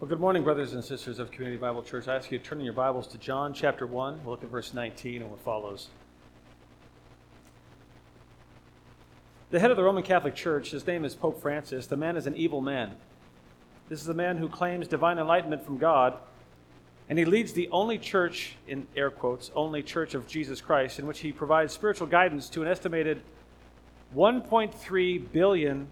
[0.00, 2.08] Well, good morning, brothers and sisters of Community Bible Church.
[2.08, 4.20] I ask you to turn in your Bibles to John chapter 1.
[4.24, 5.88] We'll look at verse 19 and what follows.
[9.50, 11.86] The head of the Roman Catholic Church, his name is Pope Francis.
[11.86, 12.92] The man is an evil man.
[13.90, 16.14] This is a man who claims divine enlightenment from God,
[17.10, 21.06] and he leads the only church, in air quotes, only church of Jesus Christ, in
[21.06, 23.20] which he provides spiritual guidance to an estimated
[24.16, 25.88] 1.3 billion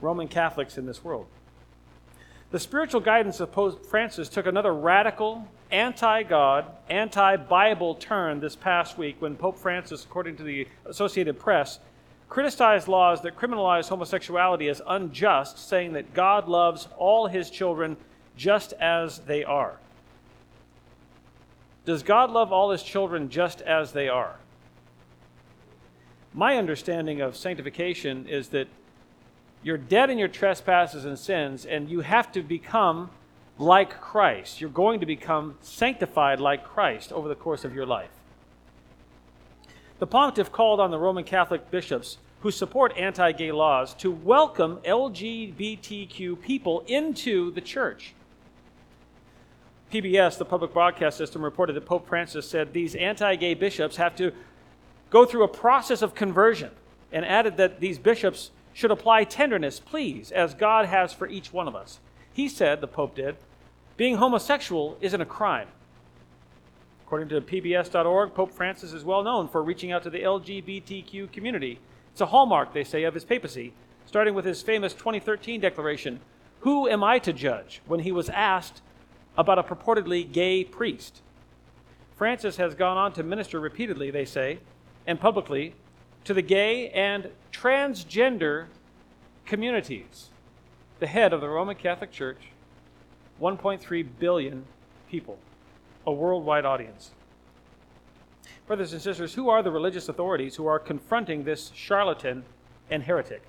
[0.00, 1.26] Roman Catholics in this world.
[2.50, 8.56] The spiritual guidance of Pope Francis took another radical, anti God, anti Bible turn this
[8.56, 11.78] past week when Pope Francis, according to the Associated Press,
[12.28, 17.96] criticized laws that criminalize homosexuality as unjust, saying that God loves all his children
[18.36, 19.78] just as they are.
[21.84, 24.36] Does God love all his children just as they are?
[26.34, 28.66] My understanding of sanctification is that
[29.62, 33.10] you're dead in your trespasses and sins, and you have to become
[33.58, 34.60] like Christ.
[34.60, 38.10] You're going to become sanctified like Christ over the course of your life.
[39.98, 44.78] The pontiff called on the Roman Catholic bishops who support anti gay laws to welcome
[44.78, 48.14] LGBTQ people into the church.
[49.92, 54.16] PBS, the public broadcast system, reported that Pope Francis said these anti gay bishops have
[54.16, 54.32] to
[55.10, 56.70] go through a process of conversion
[57.12, 61.68] and added that these bishops should apply tenderness, please, as God has for each one
[61.68, 62.00] of us.
[62.32, 63.36] He said, the Pope did,
[63.96, 65.68] being homosexual isn't a crime.
[67.04, 71.80] According to PBS.org, Pope Francis is well known for reaching out to the LGBTQ community.
[72.12, 73.72] It's a hallmark, they say, of his papacy,
[74.06, 76.20] starting with his famous 2013 declaration
[76.60, 77.82] Who am I to judge?
[77.86, 78.80] when he was asked
[79.36, 81.20] about a purportedly gay priest.
[82.16, 84.60] Francis has gone on to minister repeatedly, they say,
[85.06, 85.74] and publicly
[86.24, 88.66] to the gay and transgender
[89.46, 90.30] communities.
[90.98, 92.38] The head of the Roman Catholic Church,
[93.40, 94.64] 1.3 billion
[95.10, 95.38] people,
[96.06, 97.10] a worldwide audience.
[98.66, 102.44] Brothers and sisters, who are the religious authorities who are confronting this charlatan
[102.90, 103.42] and heretic?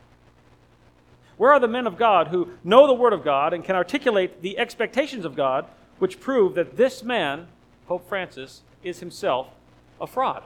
[1.37, 4.41] Where are the men of God who know the Word of God and can articulate
[4.41, 5.65] the expectations of God,
[5.99, 7.47] which prove that this man,
[7.87, 9.47] Pope Francis, is himself
[9.99, 10.43] a fraud?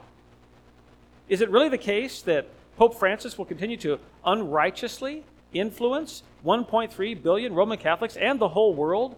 [1.28, 7.54] Is it really the case that Pope Francis will continue to unrighteously influence 1.3 billion
[7.54, 9.16] Roman Catholics and the whole world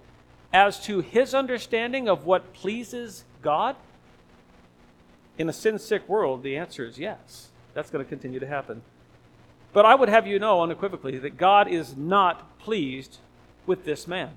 [0.52, 3.76] as to his understanding of what pleases God?
[5.36, 7.48] In a sin sick world, the answer is yes.
[7.74, 8.82] That's going to continue to happen.
[9.72, 13.18] But I would have you know unequivocally that God is not pleased
[13.66, 14.30] with this man.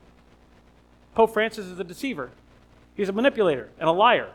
[1.15, 2.31] Pope Francis is a deceiver,
[2.95, 4.29] he's a manipulator and a liar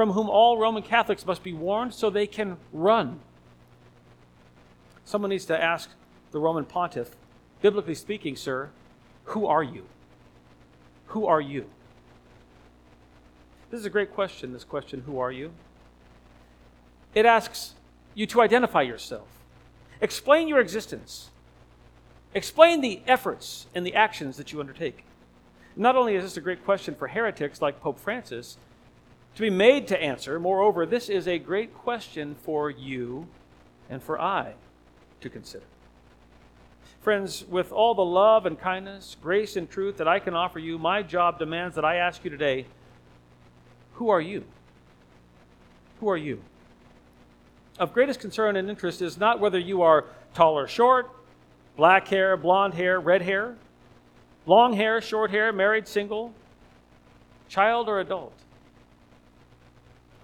[0.00, 3.20] from whom all Roman Catholics must be warned so they can run.
[5.04, 5.90] Someone needs to ask
[6.30, 7.10] the Roman pontiff,
[7.60, 8.70] biblically speaking, sir,
[9.24, 9.84] who are you?
[11.08, 11.66] Who are you?
[13.70, 15.52] This is a great question, this question, who are you?
[17.14, 17.74] It asks
[18.14, 19.28] you to identify yourself,
[20.00, 21.28] explain your existence,
[22.32, 25.04] explain the efforts and the actions that you undertake.
[25.76, 28.56] Not only is this a great question for heretics like Pope Francis,
[29.34, 30.38] to be made to answer.
[30.40, 33.26] Moreover, this is a great question for you
[33.88, 34.54] and for I
[35.20, 35.64] to consider.
[37.00, 40.78] Friends, with all the love and kindness, grace and truth that I can offer you,
[40.78, 42.66] my job demands that I ask you today
[43.94, 44.44] who are you?
[46.00, 46.42] Who are you?
[47.78, 51.10] Of greatest concern and interest is not whether you are tall or short,
[51.76, 53.56] black hair, blonde hair, red hair,
[54.46, 56.32] long hair, short hair, married, single,
[57.48, 58.32] child, or adult.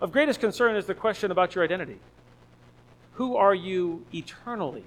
[0.00, 1.98] Of greatest concern is the question about your identity.
[3.14, 4.84] Who are you eternally?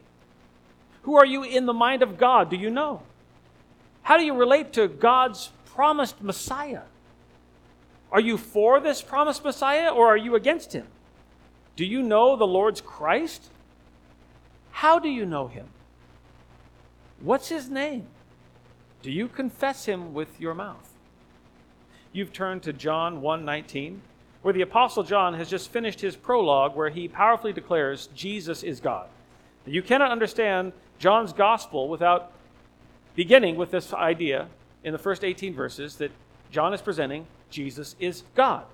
[1.04, 2.50] Who are you in the mind of God?
[2.50, 3.02] Do you know?
[4.04, 6.84] How do you relate to God's promised Messiah?
[8.12, 10.88] Are you for this promised Messiah or are you against him?
[11.76, 13.50] Do you know the Lord's Christ?
[14.72, 15.68] How do you know him?
[17.20, 18.08] What's his name?
[19.02, 20.94] Do you confess him with your mouth?
[22.12, 24.02] You've turned to John 1:19
[24.42, 28.80] where the Apostle John has just finished his prologue where he powerfully declares Jesus is
[28.80, 29.08] God.
[29.66, 32.32] You cannot understand John's gospel without
[33.16, 34.48] beginning with this idea
[34.84, 36.12] in the first 18 verses that
[36.52, 38.66] John is presenting Jesus is God.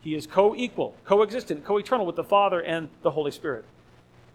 [0.00, 3.64] He is co equal, co-existent, co eternal with the Father and the Holy Spirit.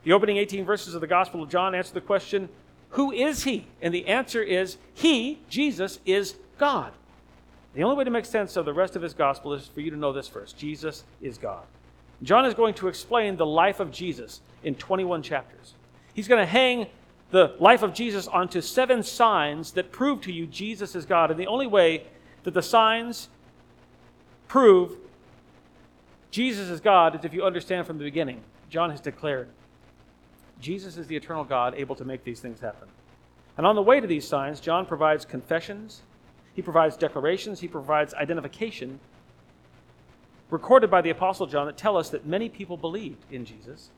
[0.04, 2.48] The opening 18 verses of the Gospel of John answer the question,
[2.92, 3.68] Who is he?
[3.81, 6.94] And the answer is, He, Jesus, is God.
[7.74, 9.92] The only way to make sense of the rest of his gospel is for you
[9.92, 11.64] to know this first Jesus is God.
[12.24, 15.75] John is going to explain the life of Jesus in 21 chapters.
[16.14, 16.88] He's going to hang
[17.30, 21.30] the life of Jesus onto seven signs that prove to you Jesus is God.
[21.30, 22.06] And the only way
[22.44, 23.30] that the signs
[24.48, 24.98] prove
[26.31, 28.42] Jesus is God is if you understand from the beginning.
[28.70, 29.50] John has declared
[30.60, 32.88] Jesus is the eternal God able to make these things happen.
[33.58, 36.02] And on the way to these signs, John provides confessions,
[36.57, 39.00] he provides declarations, he provides identification
[40.50, 43.92] recorded by the Apostle John that tell us that many people believed in Jesus.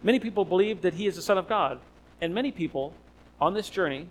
[0.00, 1.80] Many people believed that he is the Son of God.
[2.20, 2.94] And many people
[3.40, 4.06] on this journey,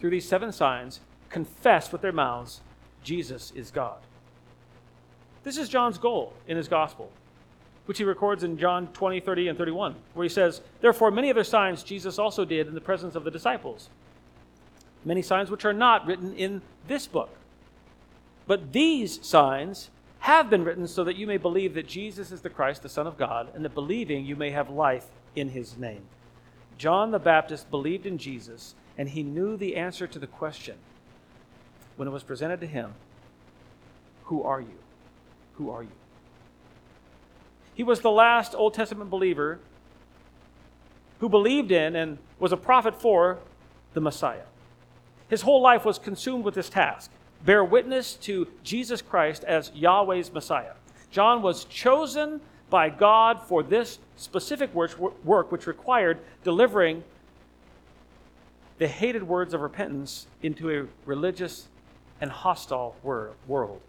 [0.00, 0.98] through these seven signs,
[1.28, 2.62] confess with their mouths
[3.04, 3.98] Jesus is God.
[5.44, 7.12] This is John's goal in his gospel,
[7.86, 11.44] which he records in John 20, 30, and 31, where he says, Therefore, many other
[11.44, 13.88] signs Jesus also did in the presence of the disciples.
[15.04, 17.30] Many signs which are not written in this book.
[18.46, 19.90] But these signs
[20.20, 23.06] have been written so that you may believe that Jesus is the Christ, the Son
[23.06, 26.02] of God, and that believing you may have life in his name.
[26.76, 30.76] John the Baptist believed in Jesus, and he knew the answer to the question
[31.96, 32.94] when it was presented to him
[34.24, 34.78] Who are you?
[35.54, 35.90] Who are you?
[37.74, 39.58] He was the last Old Testament believer
[41.20, 43.38] who believed in and was a prophet for
[43.94, 44.42] the Messiah.
[45.30, 47.10] His whole life was consumed with this task
[47.44, 50.74] bear witness to Jesus Christ as Yahweh's Messiah.
[51.10, 57.02] John was chosen by God for this specific work, which required delivering
[58.78, 61.68] the hated words of repentance into a religious
[62.20, 63.80] and hostile world.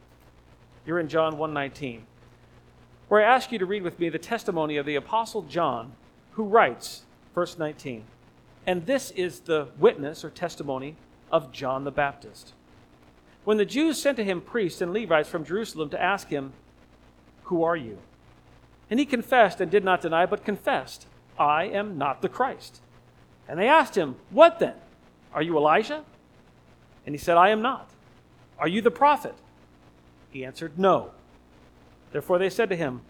[0.85, 2.05] You're in John 1:19,
[3.09, 5.93] where I ask you to read with me the testimony of the apostle John,
[6.31, 7.03] who writes,
[7.35, 8.05] verse 19.
[8.65, 10.95] And this is the witness or testimony
[11.31, 12.53] of John the Baptist.
[13.43, 16.53] When the Jews sent to him priests and Levites from Jerusalem to ask him,
[17.43, 17.97] Who are you?
[18.89, 21.07] And he confessed and did not deny, but confessed,
[21.39, 22.81] I am not the Christ.
[23.47, 24.75] And they asked him, What then?
[25.33, 26.03] Are you Elijah?
[27.05, 27.89] And he said, I am not.
[28.59, 29.35] Are you the prophet?
[30.29, 31.11] He answered, No.
[32.11, 33.01] Therefore they said to him,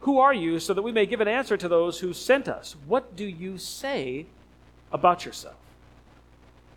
[0.00, 2.76] Who are you, so that we may give an answer to those who sent us?
[2.86, 4.26] What do you say
[4.90, 5.56] about yourself?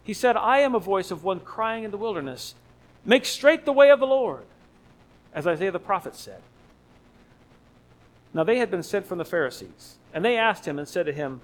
[0.10, 2.56] He said, I am a voice of one crying in the wilderness.
[3.06, 4.42] Make straight the way of the Lord,
[5.36, 6.42] as Isaiah the prophet said.
[8.34, 11.14] Now they had been sent from the Pharisees, and they asked him and said to
[11.14, 11.42] him,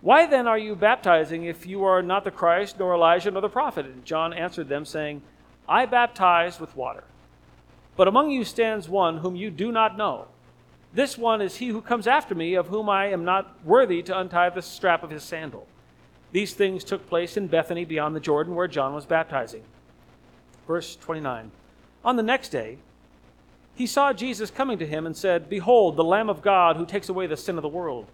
[0.00, 3.50] Why then are you baptizing if you are not the Christ, nor Elijah, nor the
[3.50, 3.84] prophet?
[3.84, 5.20] And John answered them, saying,
[5.68, 7.04] I baptize with water,
[7.94, 10.28] but among you stands one whom you do not know.
[10.94, 14.18] This one is he who comes after me, of whom I am not worthy to
[14.18, 15.66] untie the strap of his sandal.
[16.32, 19.62] These things took place in Bethany beyond the Jordan, where John was baptizing.
[20.66, 21.52] Verse 29.
[22.04, 22.78] On the next day,
[23.74, 27.08] he saw Jesus coming to him and said, Behold, the Lamb of God who takes
[27.08, 28.06] away the sin of the world.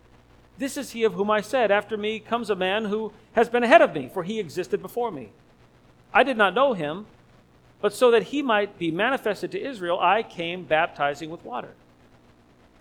[0.58, 3.62] This is he of whom I said, After me comes a man who has been
[3.62, 5.30] ahead of me, for he existed before me.
[6.12, 7.06] I did not know him,
[7.80, 11.74] but so that he might be manifested to Israel, I came baptizing with water.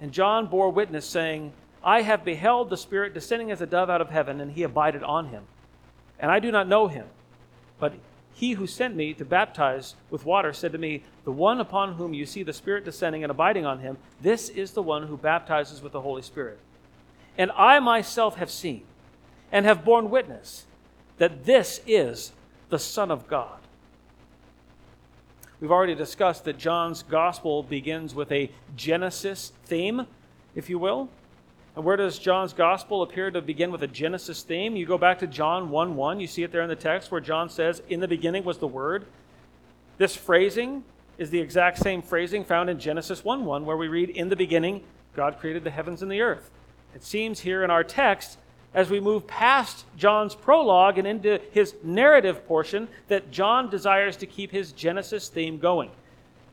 [0.02, 1.54] And John bore witness, saying,
[1.84, 5.04] I have beheld the Spirit descending as a dove out of heaven, and he abided
[5.04, 5.44] on him.
[6.20, 7.06] And I do not know him,
[7.80, 7.94] but
[8.34, 12.14] he who sent me to baptize with water said to me, The one upon whom
[12.14, 15.82] you see the Spirit descending and abiding on him, this is the one who baptizes
[15.82, 16.60] with the Holy Spirit.
[17.38, 18.84] And I myself have seen
[19.52, 20.66] and have borne witness
[21.18, 22.32] that this is
[22.70, 23.60] the Son of God.
[25.60, 30.06] We've already discussed that John's gospel begins with a Genesis theme,
[30.54, 31.10] if you will.
[31.78, 34.76] And where does John's gospel appear to begin with a Genesis theme?
[34.76, 36.20] You go back to John 1 1.
[36.20, 38.68] You see it there in the text where John says, In the beginning was the
[38.68, 39.06] Word.
[40.00, 40.84] This phrasing
[41.20, 44.36] is the exact same phrasing found in Genesis 1 1, where we read, In the
[44.36, 44.82] beginning,
[45.16, 46.50] God created the heavens and the earth.
[46.96, 48.40] It seems here in our text,
[48.74, 54.26] as we move past John's prologue and into his narrative portion, that John desires to
[54.26, 55.92] keep his Genesis theme going.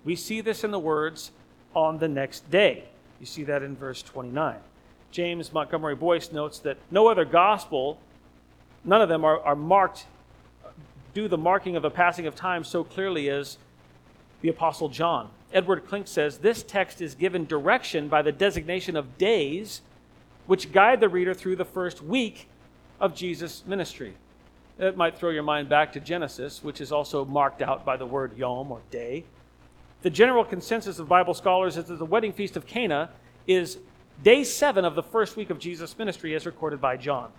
[0.04, 1.30] We see this in the words,
[1.74, 2.84] on the next day.
[3.20, 4.56] You see that in verse 29.
[5.14, 8.00] James Montgomery Boice notes that no other gospel,
[8.82, 10.06] none of them are, are marked,
[11.14, 13.56] do the marking of the passing of time so clearly as
[14.40, 15.30] the Apostle John.
[15.52, 19.82] Edward Klink says this text is given direction by the designation of days
[20.46, 22.48] which guide the reader through the first week
[22.98, 24.14] of Jesus' ministry.
[24.80, 28.04] It might throw your mind back to Genesis, which is also marked out by the
[28.04, 29.22] word yom or day.
[30.02, 33.10] The general consensus of Bible scholars is that the wedding feast of Cana
[33.46, 33.78] is
[34.22, 37.30] day seven of the first week of Jesus' ministry as recorded by John.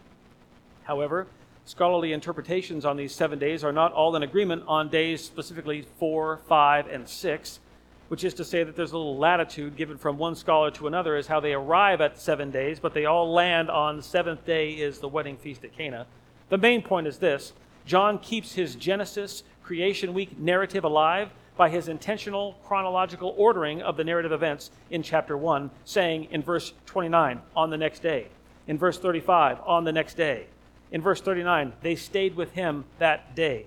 [0.84, 1.27] However,
[1.65, 6.38] scholarly interpretations on these seven days are not all in agreement on days specifically four,
[6.48, 7.60] five, and six,
[8.08, 11.15] which is to say that there's a little latitude given from one scholar to another
[11.15, 15.00] as how they arrive at seven days, but they all land on seventh day is
[15.00, 16.05] the wedding feast at Cana.
[16.50, 17.53] The main point is this
[17.86, 24.03] John keeps his Genesis creation week narrative alive by his intentional chronological ordering of the
[24.03, 28.27] narrative events in chapter 1, saying in verse 29, on the next day.
[28.67, 30.47] In verse 35, on the next day.
[30.91, 33.65] In verse 39, they stayed with him that day.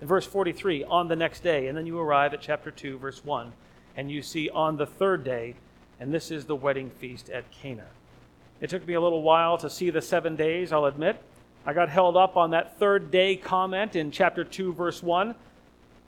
[0.00, 1.66] In verse 43, on the next day.
[1.66, 3.52] And then you arrive at chapter 2, verse 1,
[3.96, 5.54] and you see on the third day,
[5.98, 7.86] and this is the wedding feast at Cana.
[8.60, 11.22] It took me a little while to see the seven days, I'll admit.
[11.64, 15.34] I got held up on that third day comment in chapter 2, verse 1,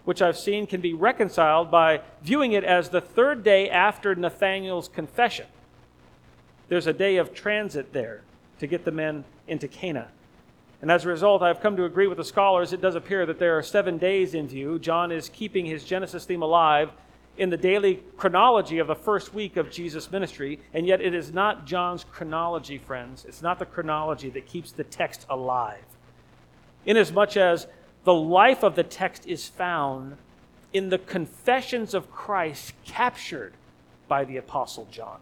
[0.04, 4.88] which I've seen can be reconciled by viewing it as the third day after Nathanael's
[4.88, 5.47] confession.
[6.68, 8.23] There's a day of transit there
[8.59, 10.09] to get the men into Cana.
[10.80, 12.73] And as a result, I've come to agree with the scholars.
[12.73, 14.80] It does appear that there are seven days in view.
[14.80, 16.90] John is keeping his Genesis theme alive
[17.37, 21.32] in the daily chronology of the first week of Jesus' ministry, and yet it is
[21.32, 23.25] not John's chronology, friends.
[23.26, 25.85] It's not the chronology that keeps the text alive.
[26.85, 27.68] Inasmuch as
[28.04, 30.16] the life of the text is found
[30.73, 33.54] in the confessions of Christ captured
[34.09, 35.18] by the Apostle John.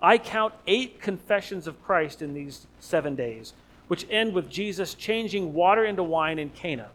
[0.00, 3.52] I count eight confessions of Christ in these seven days
[3.88, 6.88] which end with Jesus changing water into wine in Cana.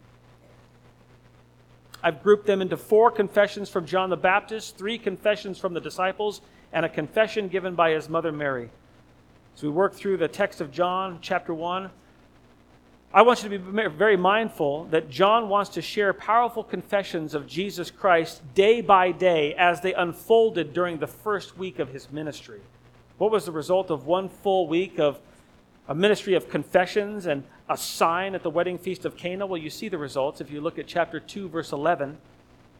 [2.01, 6.41] I've grouped them into four confessions from John the Baptist, three confessions from the disciples,
[6.71, 8.69] and a confession given by his mother Mary.
[9.55, 11.89] As we work through the text of John, chapter 1,
[13.15, 17.45] I want you to be very mindful that John wants to share powerful confessions of
[17.45, 22.59] Jesus Christ day by day as they unfolded during the first week of his ministry.
[23.19, 25.19] What was the result of one full week of
[25.87, 29.45] a ministry of confessions and a sign at the wedding feast of Cana?
[29.45, 32.17] Well, you see the results if you look at chapter 2, verse 11.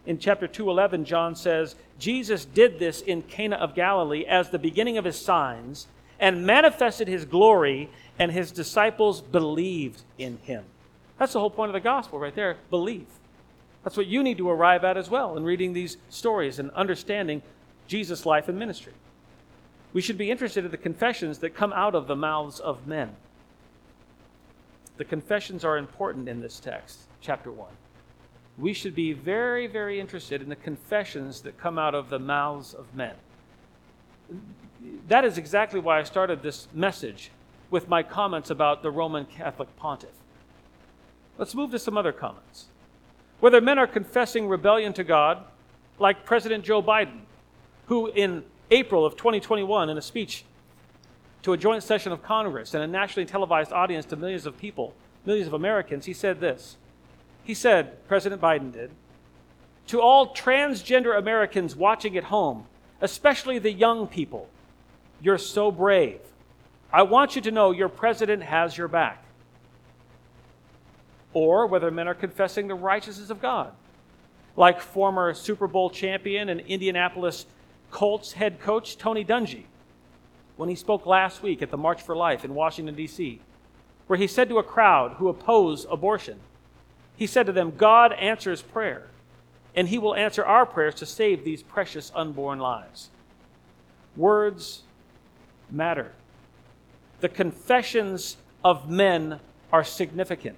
[0.07, 4.97] In chapter 2:11 John says, "Jesus did this in Cana of Galilee as the beginning
[4.97, 5.87] of his signs
[6.19, 7.89] and manifested his glory,
[8.19, 10.65] and his disciples believed in him."
[11.17, 13.07] That's the whole point of the gospel right there, believe.
[13.83, 17.41] That's what you need to arrive at as well in reading these stories and understanding
[17.87, 18.93] Jesus' life and ministry.
[19.91, 23.15] We should be interested in the confessions that come out of the mouths of men.
[24.97, 27.73] The confessions are important in this text, chapter 1.
[28.57, 32.73] We should be very, very interested in the confessions that come out of the mouths
[32.73, 33.15] of men.
[35.07, 37.31] That is exactly why I started this message
[37.73, 40.11] with my comments about the Roman Catholic pontiff.
[41.39, 42.67] Let's move to some other comments.
[43.39, 45.43] Whether men are confessing rebellion to God,
[45.97, 47.21] like President Joe Biden,
[47.87, 50.45] who in April of 2021 in a speech
[51.41, 54.93] to a joint session of Congress and a nationally televised audience to millions of people,
[55.25, 56.77] millions of Americans, he said this.
[57.43, 58.91] He said, President Biden did,
[59.87, 62.65] to all transgender Americans watching at home,
[63.01, 64.47] especially the young people,
[65.23, 66.19] you're so brave.
[66.93, 69.23] I want you to know your president has your back.
[71.33, 73.71] Or whether men are confessing the righteousness of God,
[74.55, 77.47] like former Super Bowl champion and Indianapolis
[77.89, 79.63] Colts head coach Tony Dungy
[80.55, 83.41] when he spoke last week at the March for Life in Washington, D.C.,
[84.05, 86.39] where he said to a crowd who oppose abortion,
[87.15, 89.07] he said to them, God answers prayer,
[89.75, 93.09] and he will answer our prayers to save these precious unborn lives.
[94.15, 94.83] Words
[95.71, 96.11] matter.
[97.23, 99.39] The confessions of men
[99.71, 100.57] are significant.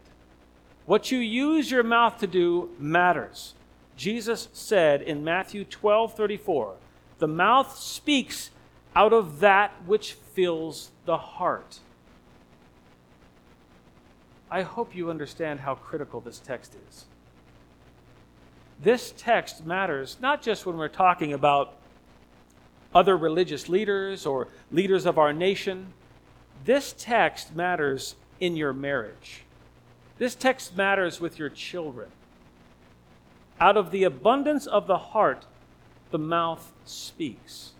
[0.87, 3.53] What you use your mouth to do matters.
[3.95, 6.73] Jesus said in Matthew 12 34,
[7.19, 8.49] the mouth speaks
[8.95, 11.81] out of that which fills the heart.
[14.49, 17.05] I hope you understand how critical this text is.
[18.81, 21.75] This text matters not just when we're talking about
[22.95, 25.93] other religious leaders or leaders of our nation.
[26.65, 29.43] This text matters in your marriage.
[30.17, 32.09] This text matters with your children.
[33.59, 35.45] Out of the abundance of the heart,
[36.11, 37.71] the mouth speaks.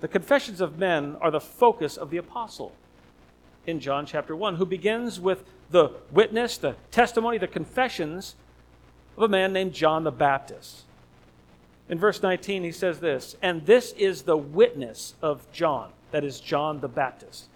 [0.00, 2.72] The confessions of men are the focus of the apostle
[3.66, 8.34] in John chapter 1, who begins with the witness, the testimony, the confessions
[9.16, 10.82] of a man named John the Baptist.
[11.88, 16.40] In verse 19, he says this, and this is the witness of John, that is,
[16.40, 17.48] John the Baptist.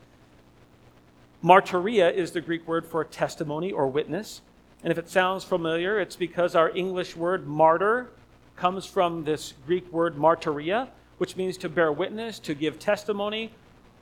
[1.44, 4.40] Martyria is the Greek word for testimony or witness.
[4.82, 8.08] And if it sounds familiar, it's because our English word martyr
[8.56, 13.52] comes from this Greek word martyria, which means to bear witness, to give testimony,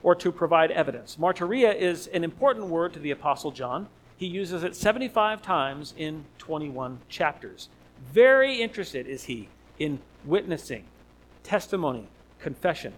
[0.03, 1.17] or to provide evidence.
[1.19, 3.89] Martyria is an important word to the Apostle John.
[4.17, 7.69] He uses it 75 times in 21 chapters.
[8.13, 10.85] Very interested is he in witnessing,
[11.43, 12.07] testimony,
[12.39, 12.93] confession.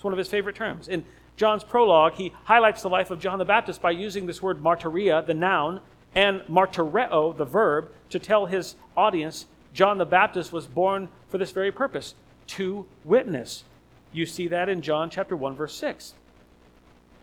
[0.00, 0.88] It's one of his favorite terms.
[0.88, 1.04] In
[1.36, 5.26] John's prologue, he highlights the life of John the Baptist by using this word martyria,
[5.26, 5.82] the noun,
[6.14, 11.50] and martyreo, the verb, to tell his audience John the Baptist was born for this
[11.52, 12.14] very purpose
[12.46, 13.64] to witness.
[14.10, 16.14] You see that in John chapter 1 verse 6.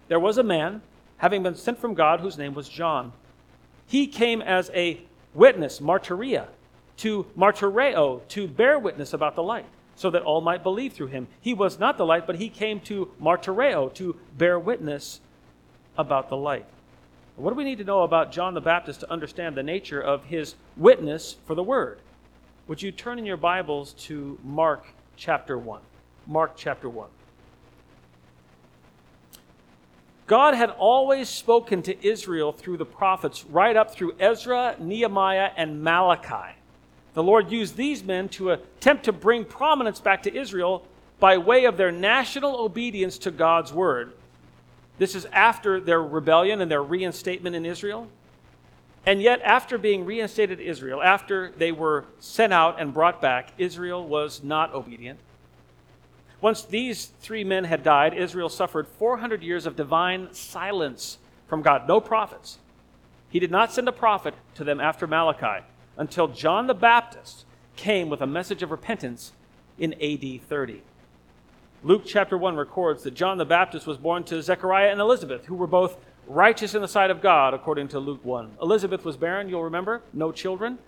[0.08, 0.84] There was a man
[1.18, 3.12] having been sent from God whose name was John.
[3.88, 5.02] He came as a
[5.34, 6.46] witness, martyria,
[6.98, 9.66] to martyreo, to bear witness about the light,
[9.98, 11.28] so that all might believe through him.
[11.42, 15.20] He was not the light, but he came to martyreo, to bear witness
[15.98, 16.66] about the light.
[17.36, 20.26] What do we need to know about John the Baptist to understand the nature of
[20.26, 22.00] his witness for the word?
[22.68, 24.86] Would you turn in your Bibles to Mark
[25.16, 25.82] chapter 1?
[26.28, 27.10] Mark chapter 1.
[30.28, 35.82] God had always spoken to Israel through the prophets, right up through Ezra, Nehemiah, and
[35.82, 36.56] Malachi.
[37.18, 40.86] The Lord used these men to attempt to bring prominence back to Israel
[41.20, 44.14] by way of their national obedience to God's word.
[45.00, 48.08] This is after their rebellion and their reinstatement in Israel.
[49.04, 53.52] And yet, after being reinstated in Israel, after they were sent out and brought back,
[53.58, 55.18] Israel was not obedient.
[56.40, 61.88] Once these three men had died, Israel suffered 400 years of divine silence from God,
[61.88, 62.60] no prophets.
[63.28, 65.66] He did not send a prophet to them after Malachi
[65.98, 69.34] until John the Baptist came with a message of repentance
[69.78, 70.82] in AD 30.
[71.84, 75.56] Luke chapter 1 records that John the Baptist was born to Zechariah and Elizabeth, who
[75.56, 78.58] were both righteous in the sight of God, according to Luke 1.
[78.62, 80.80] Elizabeth was barren, you'll remember, no children.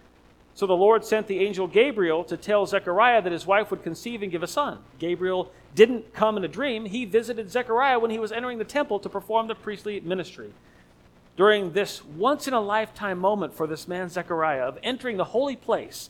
[0.56, 4.24] So the Lord sent the angel Gabriel to tell Zechariah that his wife would conceive
[4.24, 4.80] and give a son.
[4.98, 9.00] Gabriel didn't come in a dream, he visited Zechariah when he was entering the temple
[9.00, 10.52] to perform the priestly ministry.
[11.40, 15.56] During this once in a lifetime moment for this man Zechariah of entering the holy
[15.56, 16.10] place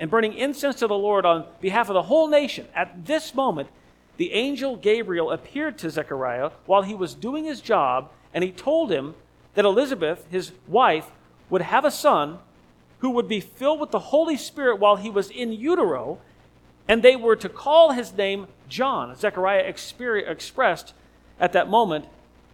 [0.00, 3.68] and burning incense to the Lord on behalf of the whole nation, at this moment,
[4.16, 8.90] the angel Gabriel appeared to Zechariah while he was doing his job and he told
[8.90, 9.14] him
[9.54, 11.12] that Elizabeth, his wife,
[11.50, 12.40] would have a son
[12.98, 16.18] who would be filled with the Holy Spirit while he was in utero,
[16.88, 19.14] and they were to call his name John.
[19.14, 20.94] Zechariah expressed
[21.38, 22.06] at that moment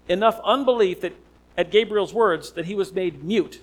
[0.07, 1.14] enough unbelief that
[1.57, 3.61] at Gabriel's words that he was made mute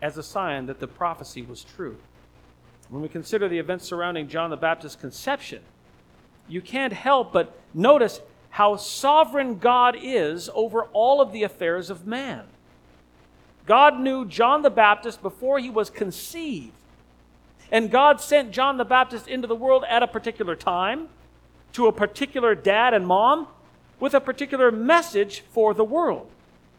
[0.00, 1.96] as a sign that the prophecy was true.
[2.88, 5.62] When we consider the events surrounding John the Baptist's conception,
[6.48, 8.20] you can't help but notice
[8.50, 12.44] how sovereign God is over all of the affairs of man.
[13.66, 16.72] God knew John the Baptist before he was conceived.
[17.70, 21.08] And God sent John the Baptist into the world at a particular time,
[21.74, 23.46] to a particular dad and mom,
[24.00, 26.30] with a particular message for the world.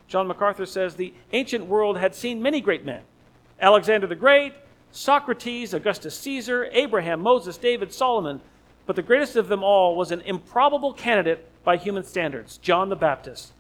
[0.08, 3.02] John MacArthur says the ancient world had seen many great men
[3.62, 4.54] Alexander the Great,
[4.92, 8.42] Socrates, Augustus Caesar, Abraham, Moses, David, Solomon.
[8.86, 12.96] But the greatest of them all was an improbable candidate by human standards, John the
[12.96, 13.52] Baptist,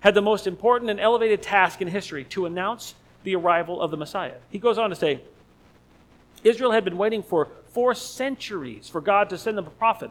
[0.00, 3.96] had the most important and elevated task in history to announce the arrival of the
[3.96, 4.34] Messiah.
[4.50, 5.22] He goes on to say
[6.42, 10.10] Israel had been waiting for four centuries for God to send them a prophet.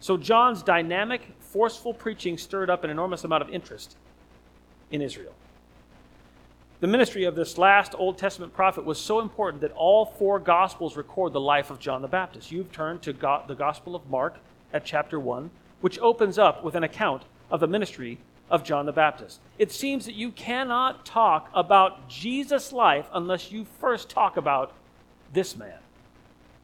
[0.00, 3.96] So John's dynamic, forceful preaching stirred up an enormous amount of interest
[4.90, 5.32] in Israel.
[6.80, 10.96] The ministry of this last Old Testament prophet was so important that all four Gospels
[10.96, 12.52] record the life of John the Baptist.
[12.52, 14.36] You've turned to the Gospel of Mark
[14.72, 15.50] at chapter 1
[15.84, 18.16] which opens up with an account of the ministry
[18.48, 19.38] of John the Baptist.
[19.58, 24.72] It seems that you cannot talk about Jesus' life unless you first talk about
[25.34, 25.80] this man,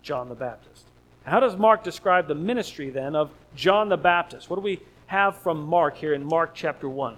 [0.03, 0.87] John the Baptist.
[1.31, 4.51] How does Mark describe the ministry then of John the Baptist?
[4.51, 7.16] What do we have from Mark here in Mark chapter 1?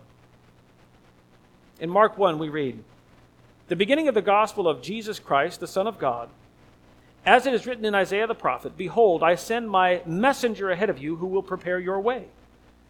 [1.81, 2.85] In Mark 1, we read,
[3.68, 6.29] The beginning of the gospel of Jesus Christ, the Son of God
[7.25, 10.98] as it is written in Isaiah the prophet, Behold, I send my messenger ahead of
[10.98, 12.27] you who will prepare your way.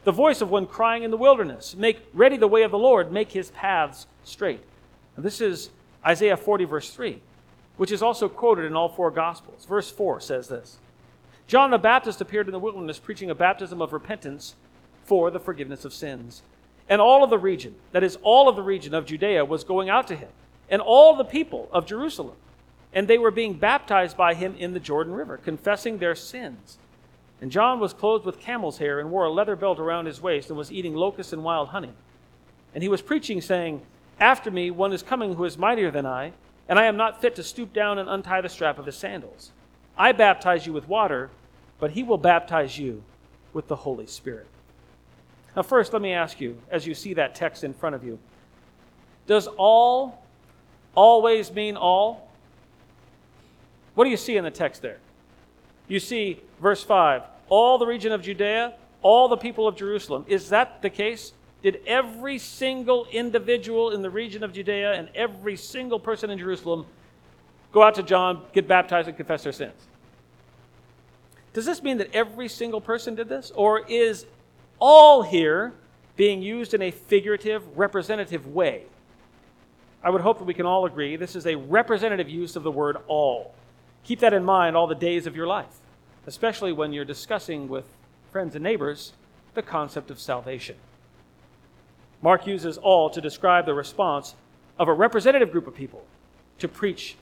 [0.04, 3.12] The voice of one crying in the wilderness, Make ready the way of the Lord,
[3.12, 4.62] make his paths straight.
[5.16, 5.70] Now, this is
[6.04, 7.20] Isaiah 40, verse 3,
[7.76, 9.66] which is also quoted in all four Gospels.
[9.66, 10.78] Verse 4 says this
[11.52, 14.54] John the Baptist appeared in the wilderness preaching a baptism of repentance
[15.04, 16.40] for the forgiveness of sins.
[16.88, 19.90] And all of the region, that is, all of the region of Judea, was going
[19.90, 20.30] out to him,
[20.70, 22.36] and all the people of Jerusalem
[22.94, 26.78] and they were being baptized by him in the Jordan River, confessing their sins.
[27.42, 30.48] And John was clothed with camel's hair and wore a leather belt around his waist
[30.48, 31.92] and was eating locusts and wild honey.
[32.74, 33.82] And he was preaching, saying,
[34.18, 36.32] After me one is coming who is mightier than I,
[36.66, 39.50] and I am not fit to stoop down and untie the strap of his sandals.
[39.98, 41.28] I baptize you with water,
[41.82, 43.02] but he will baptize you
[43.52, 44.46] with the Holy Spirit.
[45.56, 48.20] Now, first, let me ask you, as you see that text in front of you,
[49.26, 50.24] does all
[50.94, 52.30] always mean all?
[53.96, 54.98] What do you see in the text there?
[55.88, 60.24] You see, verse 5, all the region of Judea, all the people of Jerusalem.
[60.28, 61.32] Is that the case?
[61.64, 66.86] did every single individual in the region of Judea and every single person in Jerusalem
[67.72, 69.88] go out to John, get baptized, and confess their sins.
[71.52, 73.52] Does this mean that every single person did this?
[73.54, 74.26] Or is
[74.78, 75.74] all here
[76.16, 78.84] being used in a figurative, representative way?
[80.02, 82.72] I would hope that we can all agree this is a representative use of the
[82.72, 83.54] word all.
[84.04, 85.80] Keep that in mind all the days of your life,
[86.26, 87.84] especially when you're discussing with
[88.32, 89.12] friends and neighbors
[89.54, 90.76] the concept of salvation.
[92.20, 94.34] Mark uses all to describe the response
[94.78, 96.04] of a representative group of people
[96.58, 97.16] to preach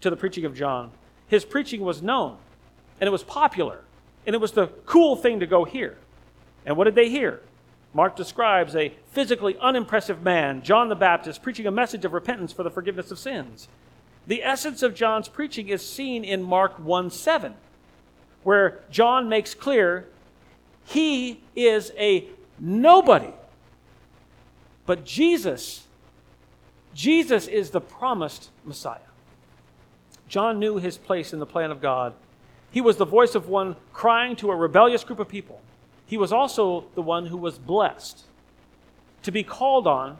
[0.00, 0.90] to the preaching of John.
[1.26, 2.36] His preaching was known
[3.00, 3.80] and it was popular
[4.26, 5.96] and it was the cool thing to go hear.
[6.64, 7.40] And what did they hear?
[7.94, 12.62] Mark describes a physically unimpressive man, John the Baptist, preaching a message of repentance for
[12.62, 13.68] the forgiveness of sins.
[14.26, 17.54] The essence of John's preaching is seen in Mark 1 7,
[18.42, 20.08] where John makes clear
[20.84, 22.26] he is a
[22.58, 23.32] nobody.
[24.84, 25.86] But Jesus,
[26.92, 28.98] Jesus is the promised Messiah.
[30.28, 32.14] John knew his place in the plan of God.
[32.76, 35.62] He was the voice of one crying to a rebellious group of people.
[36.04, 38.24] He was also the one who was blessed
[39.22, 40.18] to be called on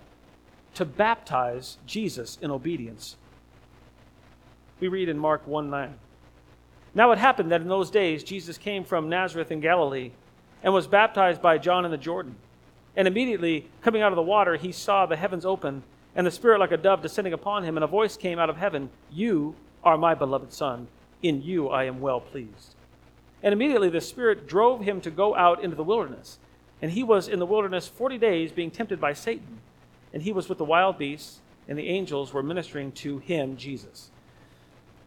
[0.73, 3.17] to baptize Jesus in obedience.
[4.81, 5.99] We read in Mark 1 9.
[6.95, 10.13] Now it happened that in those days Jesus came from Nazareth in Galilee
[10.63, 12.37] and was baptized by John in the Jordan.
[12.97, 15.83] And immediately, coming out of the water, he saw the heavens open
[16.15, 18.57] and the Spirit like a dove descending upon him, and a voice came out of
[18.57, 20.89] heaven You are my beloved Son.
[21.27, 22.77] In you I am well pleased.
[23.43, 26.39] And immediately the Spirit drove him to go out into the wilderness.
[26.81, 29.59] And he was in the wilderness forty days being tempted by Satan.
[30.13, 34.11] And he was with the wild beasts, and the angels were ministering to him, Jesus.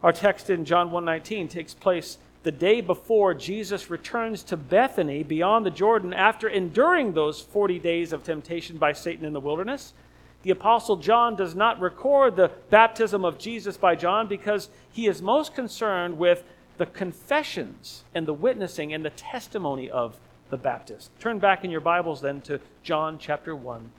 [0.04, 5.66] Our text in John 1:19 takes place the day before Jesus returns to Bethany beyond
[5.66, 9.94] the Jordan after enduring those 40 days of temptation by Satan in the wilderness.
[10.42, 15.22] The Apostle John does not record the baptism of Jesus by John because he is
[15.22, 16.44] most concerned with
[16.78, 20.18] the confessions and the witnessing and the testimony of
[20.50, 21.12] the Baptist.
[21.20, 23.92] Turn back in your Bibles then to John chapter 1,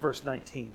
[0.00, 0.72] verse 19.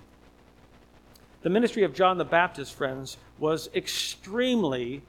[1.42, 5.02] The ministry of John the Baptist, friends, was extremely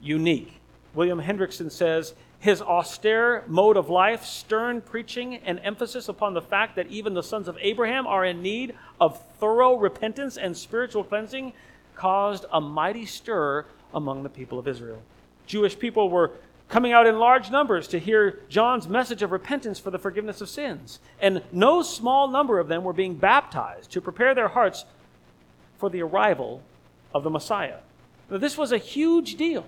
[0.00, 0.60] unique.
[0.94, 6.76] William Hendriksen says his austere mode of life, stern preaching, and emphasis upon the fact
[6.76, 11.52] that even the sons of Abraham are in need of thorough repentance and spiritual cleansing
[11.96, 15.02] caused a mighty stir among the people of Israel.
[15.46, 16.32] Jewish people were
[16.68, 20.48] coming out in large numbers to hear John's message of repentance for the forgiveness of
[20.48, 21.00] sins.
[21.20, 24.84] And no small number of them were being baptized to prepare their hearts
[25.78, 26.62] for the arrival
[27.14, 27.78] of the Messiah.
[28.30, 29.66] Now, this was a huge deal.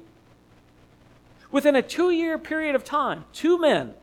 [1.53, 3.95] Within a two year period of time, two men,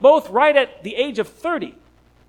[0.00, 1.74] both right at the age of 30,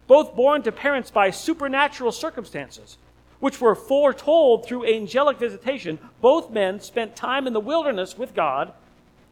[0.07, 2.97] both born to parents by supernatural circumstances,
[3.39, 8.73] which were foretold through angelic visitation, both men spent time in the wilderness with God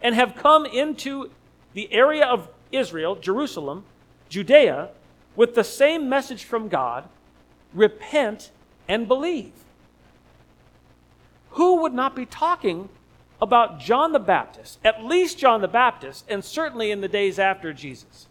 [0.01, 1.29] and have come into
[1.73, 3.83] the area of Israel, Jerusalem,
[4.29, 4.89] Judea,
[5.35, 7.07] with the same message from God
[7.73, 8.51] repent
[8.87, 9.51] and believe.
[11.51, 12.89] Who would not be talking
[13.41, 17.73] about John the Baptist, at least John the Baptist, and certainly in the days after
[17.73, 18.27] Jesus.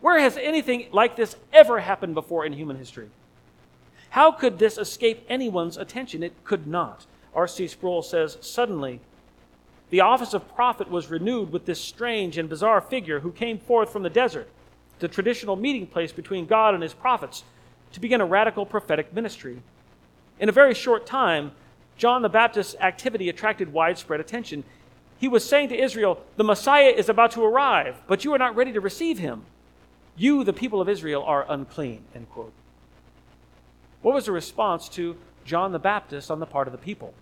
[0.00, 3.08] Where has anything like this ever happened before in human history?
[4.10, 6.22] How could this escape anyone's attention?
[6.22, 7.06] It could not.
[7.34, 7.68] R.C.
[7.68, 9.00] Sproul says, Suddenly,
[9.90, 13.90] the office of prophet was renewed with this strange and bizarre figure who came forth
[13.90, 14.48] from the desert,
[14.98, 17.44] the traditional meeting place between God and his prophets,
[17.92, 19.62] to begin a radical prophetic ministry.
[20.40, 21.52] In a very short time,
[21.96, 24.64] John the Baptist's activity attracted widespread attention.
[25.18, 28.54] He was saying to Israel, The Messiah is about to arrive, but you are not
[28.54, 29.44] ready to receive him.
[30.16, 32.04] You, the people of Israel, are unclean.
[32.14, 32.52] End quote.
[34.02, 37.14] What was the response to John the Baptist on the part of the people?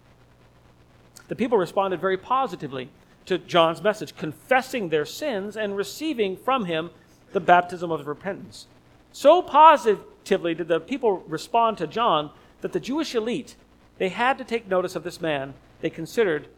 [1.29, 2.91] The people responded very positively
[3.27, 6.91] to John's message, confessing their sins and receiving from him
[7.33, 8.67] the baptism of repentance.
[9.13, 13.57] So positively did the people respond to John that the Jewish elite
[13.99, 16.49] they had to take notice of this man they considered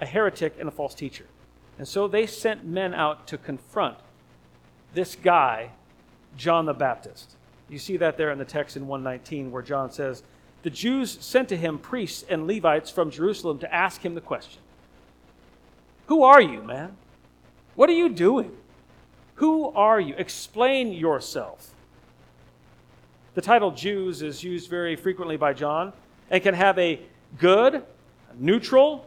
[0.00, 1.26] a heretic and a false teacher.
[1.78, 3.96] And so they sent men out to confront
[4.94, 5.70] this guy,
[6.36, 7.36] John the Baptist.
[7.68, 10.22] You see that there in the text in 119 where John says,
[10.62, 14.60] The Jews sent to him priests and Levites from Jerusalem to ask him the question
[16.06, 16.96] Who are you, man?
[17.74, 18.52] What are you doing?
[19.36, 20.14] Who are you?
[20.18, 21.72] Explain yourself.
[23.34, 25.94] The title Jews is used very frequently by John
[26.32, 26.98] and can have a
[27.38, 27.84] good,
[28.38, 29.06] neutral,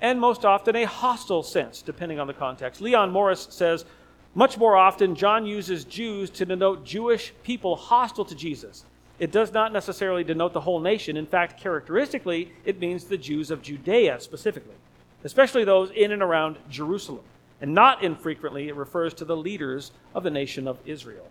[0.00, 2.82] and most often a hostile sense, depending on the context.
[2.82, 3.86] Leon Morris says,
[4.34, 8.84] Much more often, John uses Jews to denote Jewish people hostile to Jesus.
[9.20, 11.16] It does not necessarily denote the whole nation.
[11.16, 14.74] In fact, characteristically, it means the Jews of Judea specifically,
[15.22, 17.24] especially those in and around Jerusalem.
[17.60, 21.30] And not infrequently, it refers to the leaders of the nation of Israel.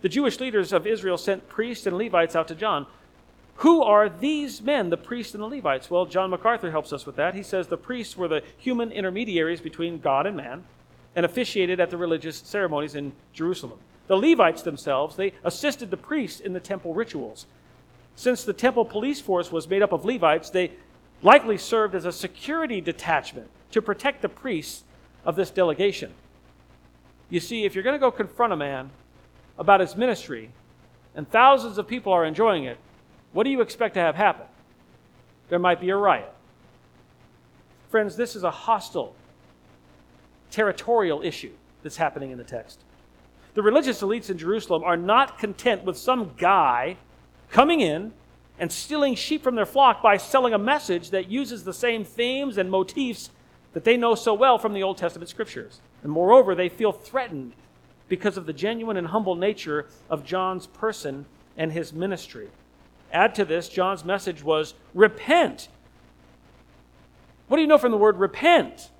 [0.00, 2.86] The Jewish leaders of Israel sent priests and Levites out to John.
[3.58, 5.90] Who are these men, the priests and the Levites?
[5.90, 7.34] Well, John MacArthur helps us with that.
[7.34, 10.62] He says the priests were the human intermediaries between God and man
[11.16, 13.80] and officiated at the religious ceremonies in Jerusalem.
[14.06, 17.46] The Levites themselves, they assisted the priests in the temple rituals.
[18.14, 20.72] Since the temple police force was made up of Levites, they
[21.22, 24.84] likely served as a security detachment to protect the priests
[25.24, 26.14] of this delegation.
[27.28, 28.90] You see, if you're going to go confront a man
[29.58, 30.50] about his ministry
[31.16, 32.78] and thousands of people are enjoying it,
[33.32, 34.46] what do you expect to have happen?
[35.48, 36.32] There might be a riot.
[37.90, 39.14] Friends, this is a hostile,
[40.50, 42.80] territorial issue that's happening in the text.
[43.54, 46.96] The religious elites in Jerusalem are not content with some guy
[47.50, 48.12] coming in
[48.58, 52.58] and stealing sheep from their flock by selling a message that uses the same themes
[52.58, 53.30] and motifs
[53.72, 55.80] that they know so well from the Old Testament scriptures.
[56.02, 57.52] And moreover, they feel threatened
[58.08, 62.48] because of the genuine and humble nature of John's person and his ministry.
[63.12, 65.68] Add to this, John's message was repent.
[67.48, 68.90] What do you know from the word repent?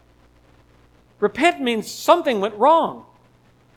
[1.20, 3.04] Repent means something went wrong.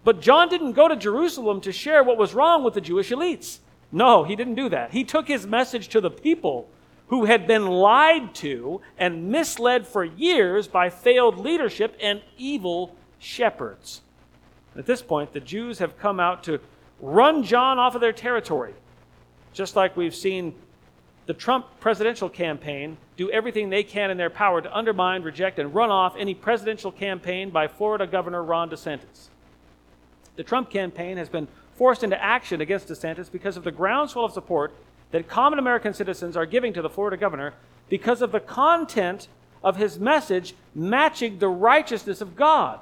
[0.04, 3.60] But John didn't go to Jerusalem to share what was wrong with the Jewish elites.
[3.92, 4.92] No, he didn't do that.
[4.92, 6.70] He took his message to the people
[7.08, 14.02] who had been lied to and misled for years by failed leadership and evil shepherds.
[14.78, 16.62] At this point, the Jews have come out to
[17.02, 18.74] run John off of their territory,
[19.54, 20.56] just like we've seen
[21.26, 25.74] the Trump presidential campaign do everything they can in their power to undermine, reject, and
[25.74, 29.30] run off any presidential campaign by Florida Governor Ron DeSantis.
[30.36, 34.34] The Trump campaign has been forced into action against DeSantis because of the groundswell of
[34.34, 34.74] support
[35.12, 37.54] that common American citizens are giving to the Florida governor
[37.90, 39.28] because of the content
[39.64, 42.80] of his message matching the righteousness of God.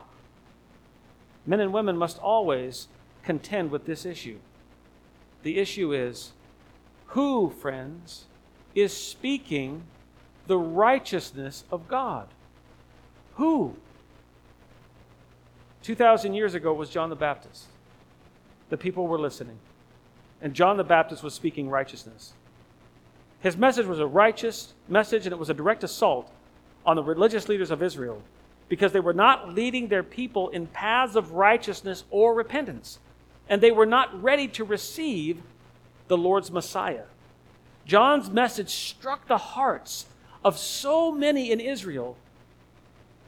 [1.45, 2.88] Men and women must always
[3.23, 4.38] contend with this issue.
[5.43, 6.32] The issue is
[7.10, 8.26] who, friends,
[8.76, 9.84] is speaking
[10.48, 12.28] the righteousness of God?
[13.36, 13.76] Who?
[15.84, 17.65] 2,000 years ago was John the Baptist.
[18.69, 19.58] The people were listening,
[20.41, 22.34] and John the Baptist was speaking righteousness.
[23.39, 26.30] His message was a righteous message, and it was a direct assault
[26.86, 28.22] on the religious leaders of Israel
[28.67, 33.00] because they were not leading their people in paths of righteousness or repentance,
[33.48, 35.41] and they were not ready to receive
[36.10, 37.06] the Lord's Messiah.
[37.86, 40.08] John's message struck the hearts
[40.43, 42.17] of so many in Israel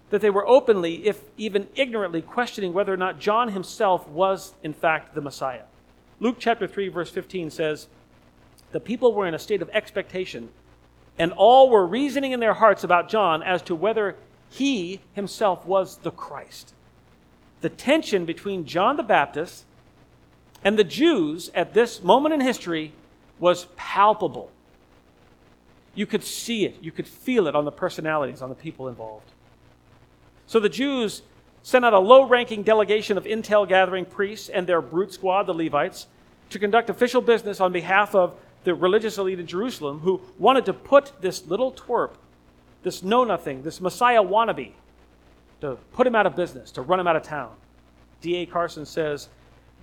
[0.09, 4.73] that they were openly, if even ignorantly, questioning whether or not John himself was, in
[4.73, 5.63] fact, the Messiah.
[6.19, 7.87] Luke chapter 3, verse 15 says,
[8.71, 10.49] The people were in a state of expectation,
[11.17, 14.17] and all were reasoning in their hearts about John as to whether
[14.49, 16.73] he himself was the Christ.
[17.61, 19.65] The tension between John the Baptist
[20.63, 22.93] and the Jews at this moment in history
[23.39, 24.51] was palpable.
[25.95, 29.31] You could see it, you could feel it on the personalities, on the people involved.
[30.47, 31.23] So the Jews
[31.63, 35.53] sent out a low ranking delegation of intel gathering priests and their brute squad, the
[35.53, 36.07] Levites,
[36.49, 40.73] to conduct official business on behalf of the religious elite in Jerusalem who wanted to
[40.73, 42.11] put this little twerp,
[42.83, 44.73] this know nothing, this Messiah wannabe,
[45.61, 47.55] to put him out of business, to run him out of town.
[48.21, 48.45] D.A.
[48.45, 49.29] Carson says,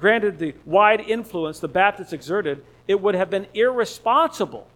[0.01, 4.67] granted the wide influence the Baptists exerted, it would have been irresponsible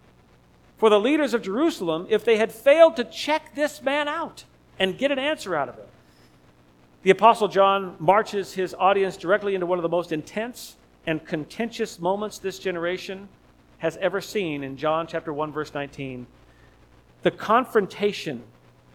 [0.76, 4.44] for the leaders of Jerusalem if they had failed to check this man out
[4.78, 5.86] and get an answer out of him.
[7.02, 11.98] The Apostle John marches his audience directly into one of the most intense and contentious
[11.98, 13.28] moments this generation
[13.78, 16.26] has ever seen in John chapter 1 verse 19.
[17.22, 18.42] The confrontation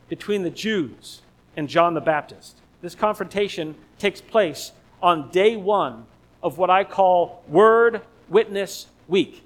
[0.08, 1.22] between the Jews
[1.58, 2.58] and John the Baptist.
[2.82, 6.06] This confrontation takes place on day 1
[6.42, 9.44] of what I call Word Witness Week.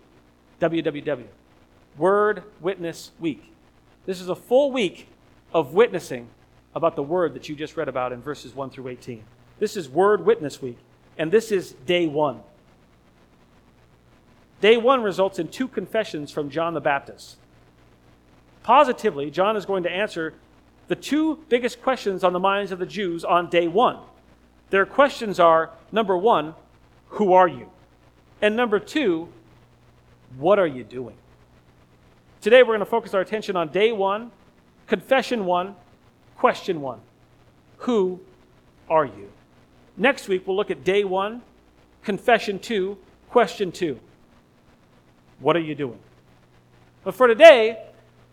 [0.60, 1.25] WWW.
[1.97, 3.51] Word Witness Week.
[4.06, 5.08] This is a full week
[5.54, 6.27] of witnessing
[6.73, 9.23] about the word that you just read about in verses 1 through 18.
[9.60, 10.77] This is Word Witness Week,
[11.17, 12.41] and this is day one.
[14.62, 17.38] Day one results in two confessions from John the Baptist.
[18.63, 20.36] Positively, John is going to answer
[20.88, 23.97] the two biggest questions on the minds of the Jews on day one.
[24.69, 26.54] Their questions are number one,
[27.12, 27.69] who are you?
[28.41, 29.30] And number two,
[30.38, 31.15] what are you doing?
[32.41, 34.32] Today, we're going to focus our attention on day one
[34.91, 35.78] Confession one,
[36.36, 37.00] question one
[37.78, 38.19] Who
[38.89, 39.32] are you?
[39.95, 41.43] Next week, we'll look at day one,
[42.04, 42.97] confession two,
[43.30, 44.02] question two.
[45.39, 45.97] What are you doing?
[47.06, 47.82] But for today,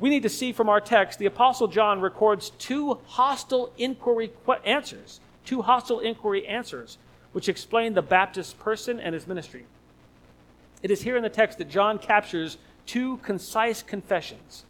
[0.01, 4.33] we need to see from our text the Apostle John records two hostile inquiry
[4.65, 6.99] answers, two hostile inquiry answers,
[7.33, 9.67] which explain the Baptist's person and his ministry.
[10.83, 14.65] It is here in the text that John captures two concise confessions.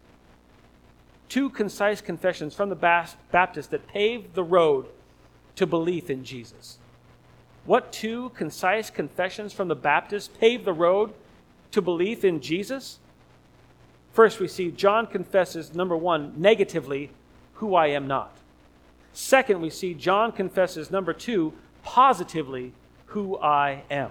[1.29, 4.87] Two concise confessions from the Baptist that paved the road
[5.57, 6.79] to belief in Jesus.
[7.67, 11.13] What two concise confessions from the Baptist paved the road
[11.73, 12.99] to belief in Jesus?
[14.13, 17.11] First, we see John confesses, number one, negatively,
[17.55, 18.37] who I am not.
[19.13, 22.73] Second, we see John confesses, number two, positively,
[23.07, 24.11] who I am.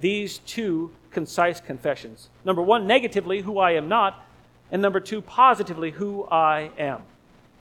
[0.00, 2.28] These two concise confessions.
[2.44, 4.24] Number one, negatively, who I am not.
[4.70, 7.02] And number two, positively, who I am.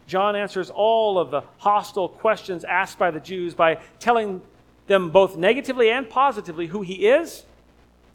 [0.07, 4.41] John answers all of the hostile questions asked by the Jews by telling
[4.87, 7.43] them both negatively and positively who he is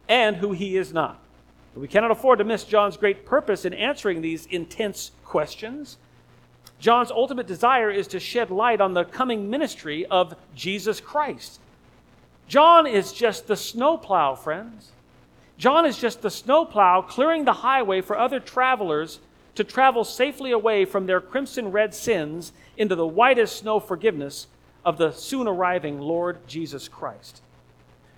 [0.08, 1.20] and who he is not.
[1.74, 5.96] We cannot afford to miss John's great purpose in answering these intense questions.
[6.82, 11.60] John's ultimate desire is to shed light on the coming ministry of Jesus Christ.
[12.48, 14.90] John is just the snowplow, friends.
[15.56, 19.20] John is just the snowplow clearing the highway for other travelers
[19.54, 24.48] to travel safely away from their crimson red sins into the whitest snow forgiveness
[24.84, 27.42] of the soon arriving Lord Jesus Christ.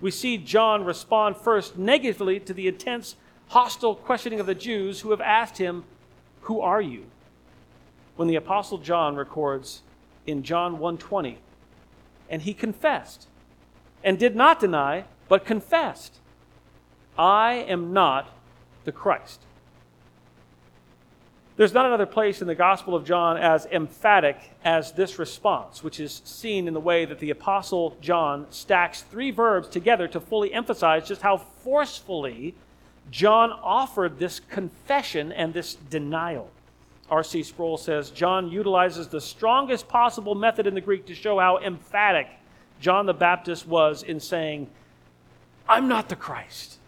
[0.01, 3.15] We see John respond first negatively to the intense
[3.49, 5.83] hostile questioning of the Jews who have asked him,
[6.41, 7.05] Who are you?
[8.15, 9.81] When the Apostle John records
[10.25, 11.37] in John 1:20,
[12.29, 13.27] and he confessed,
[14.03, 16.19] and did not deny, but confessed,
[17.17, 18.29] I am not
[18.83, 19.41] the Christ.
[21.57, 26.01] There's not another place in the Gospel of John as emphatic as this response, which
[26.01, 30.53] is seen in the way that the Apostle John stacks three verbs together to fully
[30.53, 32.55] emphasize just how forcefully
[33.09, 36.49] John offered this confession and this denial.
[37.09, 37.43] R.C.
[37.43, 42.27] Sproul says John utilizes the strongest possible method in the Greek to show how emphatic
[42.79, 44.67] John the Baptist was in saying,
[45.69, 46.79] I'm not the Christ.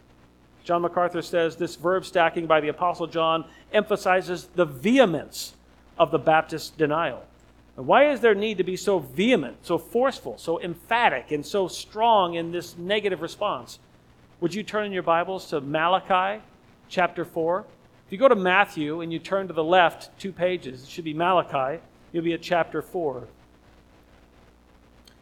[0.64, 5.54] John MacArthur says this verb stacking by the Apostle John emphasizes the vehemence
[5.98, 7.24] of the Baptist denial.
[7.78, 11.68] And why is there need to be so vehement, so forceful, so emphatic, and so
[11.68, 13.80] strong in this negative response?
[14.42, 16.44] Would you turn in your Bibles to Malachi
[16.90, 17.66] chapter 4?
[18.08, 21.04] If you go to Matthew and you turn to the left two pages, it should
[21.04, 21.82] be Malachi,
[22.14, 23.28] you'll be at chapter 4.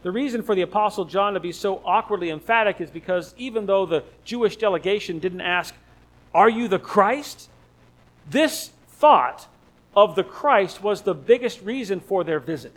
[0.04, 3.86] The reason for the Apostle John to be so awkwardly emphatic is because even though
[3.86, 5.74] the Jewish delegation didn't ask,
[6.32, 7.50] Are you the Christ?
[8.30, 9.48] This thought
[9.96, 12.76] of the Christ was the biggest reason for their visit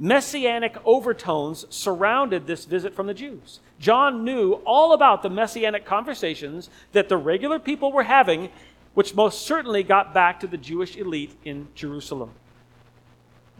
[0.00, 3.60] messianic overtones surrounded this visit from the Jews.
[3.78, 8.48] John knew all about the messianic conversations that the regular people were having,
[8.94, 12.32] which most certainly got back to the Jewish elite in Jerusalem.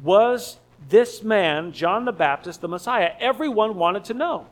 [0.02, 3.12] Was this man, John the Baptist, the Messiah?
[3.20, 4.46] Everyone wanted to know.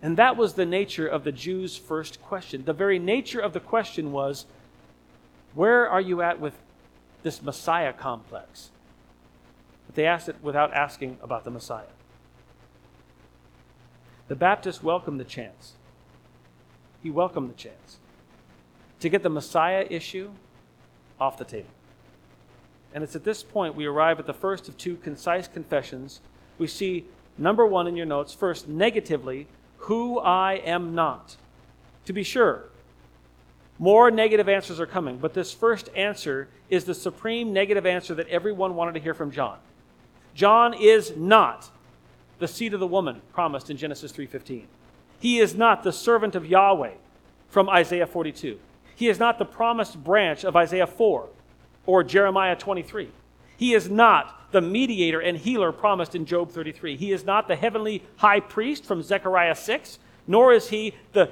[0.00, 2.64] And that was the nature of the Jews' first question.
[2.64, 4.46] The very nature of the question was
[5.54, 6.54] Where are you at with
[7.22, 8.70] this Messiah complex?
[9.86, 11.94] But they asked it without asking about the Messiah.
[14.28, 15.72] The Baptist welcomed the chance.
[17.02, 17.98] He welcomed the chance
[19.00, 20.30] to get the Messiah issue
[21.20, 21.68] off the table.
[22.94, 26.20] And it's at this point we arrive at the first of two concise confessions.
[26.58, 27.04] We see,
[27.36, 31.36] number one in your notes, first, negatively, who I am not.
[32.06, 32.64] To be sure,
[33.78, 38.28] more negative answers are coming, but this first answer is the supreme negative answer that
[38.28, 39.58] everyone wanted to hear from John.
[40.34, 41.70] John is not
[42.38, 44.66] the seed of the woman promised in Genesis 3:15.
[45.20, 46.94] He is not the servant of Yahweh
[47.48, 48.58] from Isaiah 42.
[48.98, 51.28] He is not the promised branch of Isaiah 4
[51.86, 53.08] or Jeremiah 23.
[53.56, 56.96] He is not the mediator and healer promised in Job 33.
[56.96, 61.30] He is not the heavenly high priest from Zechariah 6, nor is he the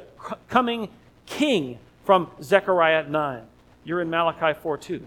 [0.48, 0.90] coming
[1.26, 3.42] king from Zechariah 9.
[3.82, 5.02] You're in Malachi 4 2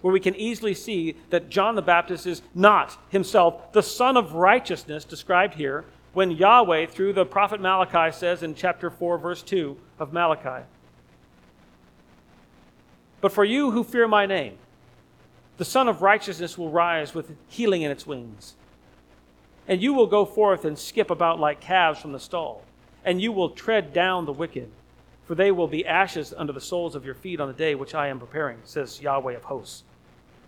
[0.00, 4.34] where we can easily see that John the Baptist is not himself the sun of
[4.34, 9.76] righteousness described here when Yahweh, through the prophet Malachi, says in chapter 4, verse 2
[9.98, 10.66] of Malachi,
[13.22, 14.58] But for you who fear my name,
[15.56, 18.56] the Sun of Righteousness will rise with healing in its wings.
[19.68, 22.64] And you will go forth and skip about like calves from the stall,
[23.04, 24.68] and you will tread down the wicked,
[25.24, 27.94] for they will be ashes under the soles of your feet on the day which
[27.94, 29.84] I am preparing, says Yahweh of hosts.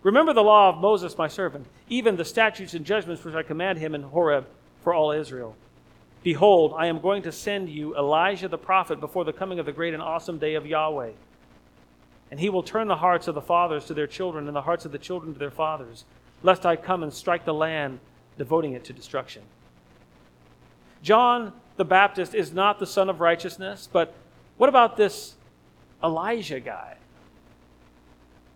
[0.03, 3.79] Remember the law of Moses, my servant, even the statutes and judgments which I command
[3.79, 4.47] him in Horeb
[4.83, 5.55] for all Israel.
[6.23, 9.71] Behold, I am going to send you Elijah the prophet before the coming of the
[9.71, 11.11] great and awesome day of Yahweh.
[12.35, 14.83] And he will turn the hearts of the fathers to their children and the hearts
[14.83, 16.03] of the children to their fathers,
[16.43, 18.01] lest I come and strike the land,
[18.37, 19.41] devoting it to destruction.
[21.01, 24.13] John the Baptist is not the sun of righteousness, but
[24.57, 25.35] what about this
[26.03, 26.97] Elijah guy?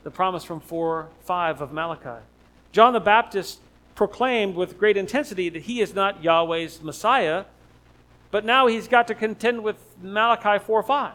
[0.03, 2.21] The promise from 4 5 of Malachi.
[2.73, 3.61] John the Baptist
[3.95, 7.45] proclaimed with great intensity that he is not Yahweh's Messiah,
[8.29, 11.13] but now he's got to contend with Malachi 4 5.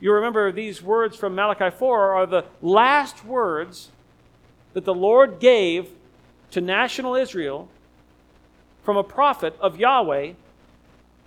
[0.00, 3.90] You remember these words from Malachi 4 are the last words
[4.72, 5.90] that the Lord gave
[6.52, 7.68] to national Israel
[8.82, 10.32] from a prophet of Yahweh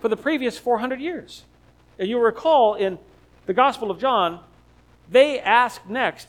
[0.00, 1.44] for the previous 400 years.
[1.98, 2.98] And you'll recall in
[3.46, 4.40] the Gospel of John,
[5.10, 6.28] they ask next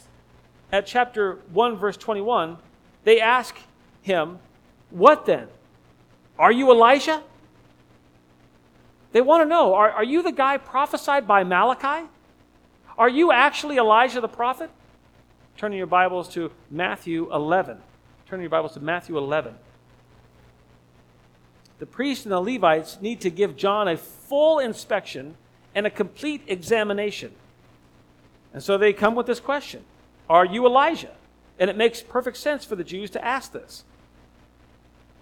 [0.72, 2.58] at chapter 1, verse 21,
[3.04, 3.58] they ask
[4.02, 4.40] him,
[4.90, 5.48] What then?
[6.38, 7.24] Are you Elijah?
[9.12, 12.10] They want to know are, are you the guy prophesied by Malachi?
[12.98, 14.70] Are you actually Elijah the prophet?
[15.58, 17.78] Turning your Bibles to Matthew 11.
[18.28, 19.56] Turning your Bibles to Matthew 11
[21.84, 25.36] the priests and the Levites need to give John a full inspection
[25.76, 27.34] and a complete examination.
[28.54, 29.84] And so they come with this question
[30.30, 31.12] Are you Elijah?
[31.60, 33.84] And it makes perfect sense for the Jews to ask this.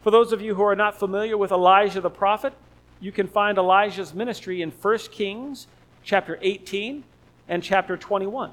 [0.04, 2.54] For those of you who are not familiar with Elijah the prophet,
[3.00, 5.66] you can find Elijah's ministry in 1 Kings
[6.04, 7.04] chapter 18
[7.52, 8.52] and chapter 21.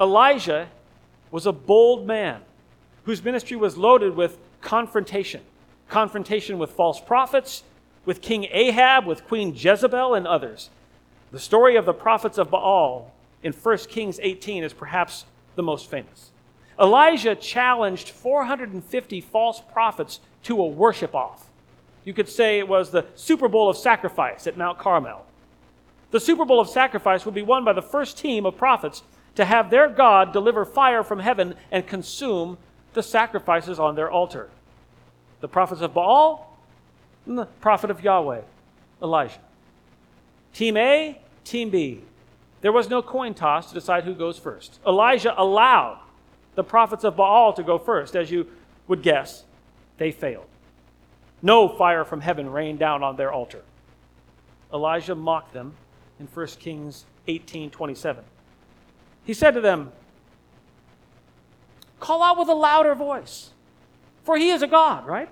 [0.00, 0.68] Elijah
[1.30, 2.42] was a bold man
[3.04, 5.40] whose ministry was loaded with confrontation
[5.88, 7.62] confrontation with false prophets,
[8.04, 10.68] with King Ahab, with Queen Jezebel, and others.
[11.30, 13.12] The story of the prophets of Baal
[13.44, 16.32] in 1 Kings 18 is perhaps the most famous.
[16.76, 21.46] Elijah challenged 450 false prophets to a worship off.
[22.04, 25.24] You could say it was the Super Bowl of sacrifice at Mount Carmel.
[26.16, 29.02] The Super Bowl of sacrifice would be won by the first team of prophets
[29.34, 32.56] to have their God deliver fire from heaven and consume
[32.94, 34.48] the sacrifices on their altar
[35.42, 36.58] the prophets of Baal
[37.26, 38.40] and the prophet of Yahweh,
[39.02, 39.38] Elijah.
[40.54, 42.00] Team A, Team B.
[42.62, 44.80] There was no coin toss to decide who goes first.
[44.86, 46.00] Elijah allowed
[46.54, 48.16] the prophets of Baal to go first.
[48.16, 48.46] As you
[48.88, 49.44] would guess,
[49.98, 50.46] they failed.
[51.42, 53.64] No fire from heaven rained down on their altar.
[54.72, 55.74] Elijah mocked them
[56.18, 58.24] in 1 Kings 18 27.
[59.24, 59.92] He said to them,
[61.98, 63.50] Call out with a louder voice,
[64.22, 65.28] for he is a God, right?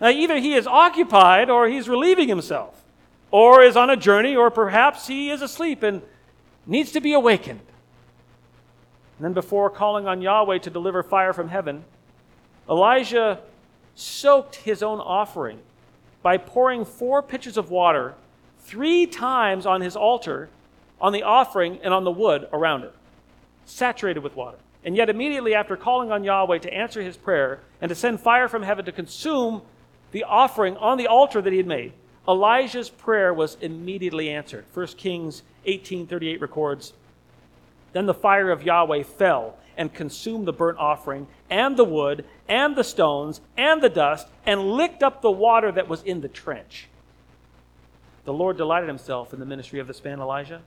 [0.00, 2.82] Now, either he is occupied or he's relieving himself,
[3.30, 6.02] or is on a journey, or perhaps he is asleep and
[6.66, 7.60] needs to be awakened.
[9.18, 11.84] And then, before calling on Yahweh to deliver fire from heaven,
[12.68, 13.40] Elijah
[13.94, 15.58] soaked his own offering
[16.22, 18.14] by pouring four pitchers of water
[18.62, 20.48] three times on his altar,
[21.00, 22.94] on the offering, and on the wood around it,
[23.64, 24.58] saturated with water.
[24.84, 28.48] And yet, immediately after calling on Yahweh to answer his prayer and to send fire
[28.48, 29.62] from heaven to consume
[30.10, 31.92] the offering on the altar that he had made,
[32.26, 34.64] Elijah's prayer was immediately answered.
[34.72, 36.92] 1 Kings 18:38 records,
[37.92, 42.76] "Then the fire of Yahweh fell and consumed the burnt offering and the wood and
[42.76, 46.88] the stones and the dust and licked up the water that was in the trench."
[48.24, 50.62] The Lord delighted himself in the ministry of this man Elijah,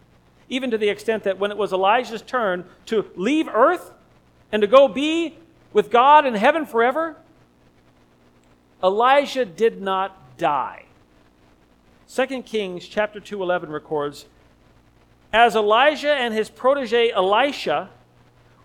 [0.49, 3.91] even to the extent that when it was Elijah's turn to leave earth
[4.51, 5.37] and to go be
[5.73, 7.15] with God in heaven forever,
[8.83, 10.85] Elijah did not die.
[12.07, 14.25] 2 Kings chapter 2:11 records
[15.33, 17.89] as Elijah and his protege Elisha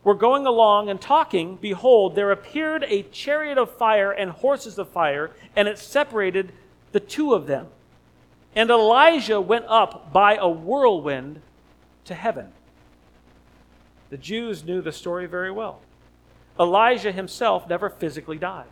[0.04, 4.88] were going along and talking, behold, there appeared a chariot of fire and horses of
[4.88, 6.52] fire, and it separated
[6.92, 7.66] the two of them.
[8.54, 11.40] And Elijah went up by a whirlwind
[12.04, 12.52] to heaven.
[14.10, 15.80] The Jews knew the story very well.
[16.58, 18.66] Elijah himself never physically died.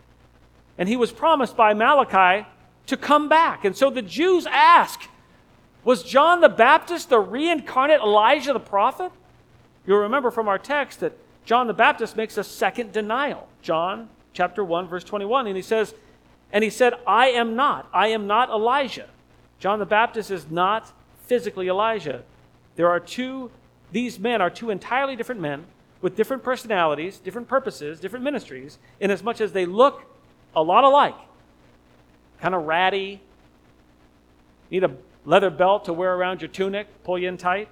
[0.76, 2.46] And he was promised by Malachi
[2.86, 3.64] to come back.
[3.64, 5.02] And so the Jews ask,
[5.84, 9.12] was John the Baptist the reincarnate Elijah the prophet?
[9.86, 13.48] You'll remember from our text that John the Baptist makes a second denial.
[13.62, 15.94] John chapter 1 verse 21 and he says
[16.52, 17.88] and he said, "I am not.
[17.92, 19.08] I am not Elijah."
[19.58, 20.92] John the Baptist is not
[21.26, 22.22] physically Elijah.
[22.76, 23.50] There are two
[23.90, 25.64] these men are two entirely different men
[26.00, 30.04] with different personalities, different purposes, different ministries, in as much as they look
[30.54, 31.16] a lot alike.
[32.40, 33.20] Kind of ratty.
[34.70, 34.94] Need a
[35.24, 37.68] leather belt to wear around your tunic, pull you in tight.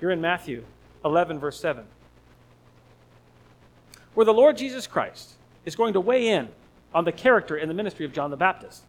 [0.00, 0.64] You're in Matthew
[1.04, 1.84] 11, verse 7.
[4.14, 5.34] Where the Lord Jesus Christ
[5.64, 6.48] is going to weigh in
[6.92, 8.82] on the character and the ministry of John the Baptist.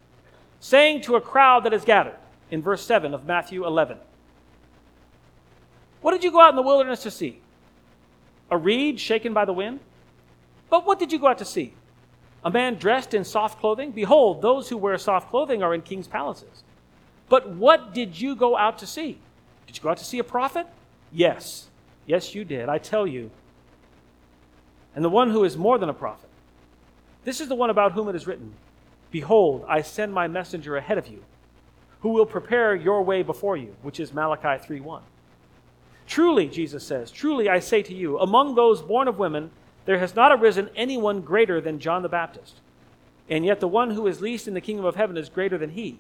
[0.62, 2.16] Saying to a crowd that is gathered,
[2.50, 3.98] in verse 7 of Matthew 11,
[6.02, 7.40] What did you go out in the wilderness to see?
[8.50, 9.80] A reed shaken by the wind?
[10.70, 11.74] But what did you go out to see?
[12.46, 13.92] A man dressed in soft clothing?
[13.92, 16.64] Behold, those who wear soft clothing are in king's palaces.
[17.28, 19.18] But what did you go out to see?
[19.66, 20.68] Did you go out to see a prophet?
[21.12, 21.68] Yes.
[22.06, 22.70] Yes, you did.
[22.70, 23.32] I tell you.
[24.96, 26.30] And the one who is more than a prophet.
[27.24, 28.54] This is the one about whom it is written
[29.12, 31.24] Behold, I send my messenger ahead of you,
[32.00, 35.02] who will prepare your way before you, which is Malachi 3:1.
[36.08, 39.52] Truly, Jesus says, truly I say to you, among those born of women,
[39.86, 42.60] there has not arisen anyone greater than John the Baptist.
[43.30, 45.72] And yet the one who is least in the kingdom of heaven is greater than
[45.72, 46.00] he.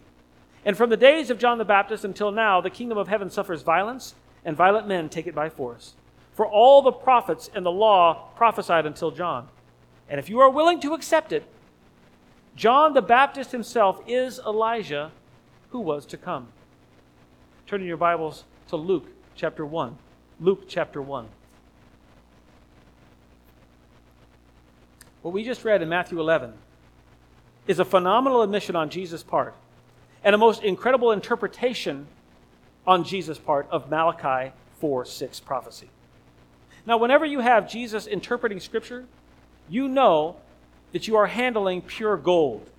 [0.66, 3.62] And from the days of John the Baptist until now, the kingdom of heaven suffers
[3.62, 5.94] violence, and violent men take it by force.
[6.34, 9.48] For all the prophets and the law prophesied until John.
[10.10, 11.46] And if you are willing to accept it,
[12.56, 15.12] John the Baptist himself is Elijah
[15.70, 16.48] who was to come.
[17.66, 19.98] Turn in your Bibles to Luke chapter 1.
[20.40, 21.28] Luke chapter 1.
[25.22, 26.54] What we just read in Matthew 11
[27.68, 29.56] is a phenomenal admission on Jesus' part
[30.24, 32.08] and a most incredible interpretation
[32.86, 35.90] on Jesus' part of Malachi 4 6 prophecy.
[36.86, 39.06] Now, whenever you have Jesus interpreting Scripture,
[39.70, 40.38] you know
[40.92, 42.70] that you are handling pure gold.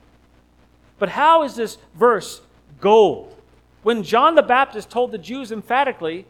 [0.98, 2.42] But how is this verse
[2.80, 3.36] gold?
[3.82, 6.26] When John the Baptist told the Jews emphatically,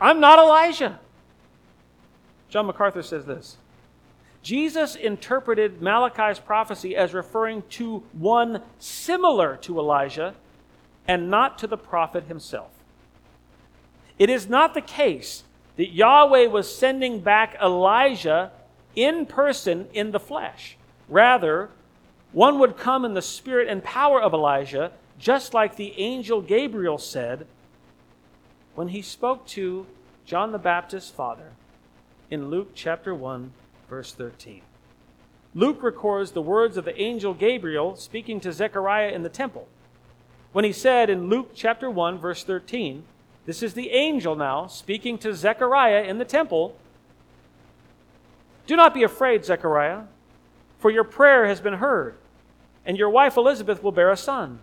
[0.00, 1.00] I'm not Elijah.
[2.48, 3.56] John MacArthur says this
[4.42, 10.34] Jesus interpreted Malachi's prophecy as referring to one similar to Elijah
[11.06, 12.70] and not to the prophet himself.
[14.18, 15.44] It is not the case
[15.76, 18.50] that Yahweh was sending back Elijah
[18.96, 20.77] in person in the flesh.
[21.08, 21.70] Rather,
[22.32, 26.98] one would come in the spirit and power of Elijah, just like the angel Gabriel
[26.98, 27.46] said
[28.74, 29.86] when he spoke to
[30.24, 31.52] John the Baptist's father
[32.30, 33.52] in Luke chapter 1
[33.88, 34.62] verse 13.
[35.54, 39.66] Luke records the words of the angel Gabriel speaking to Zechariah in the temple.
[40.52, 43.04] When he said in Luke chapter 1, verse 13,
[43.46, 46.76] this is the angel now speaking to Zechariah in the temple.
[48.66, 50.02] Do not be afraid, Zechariah,
[50.78, 52.16] for your prayer has been heard,
[52.84, 54.60] and your wife Elizabeth will bear a son,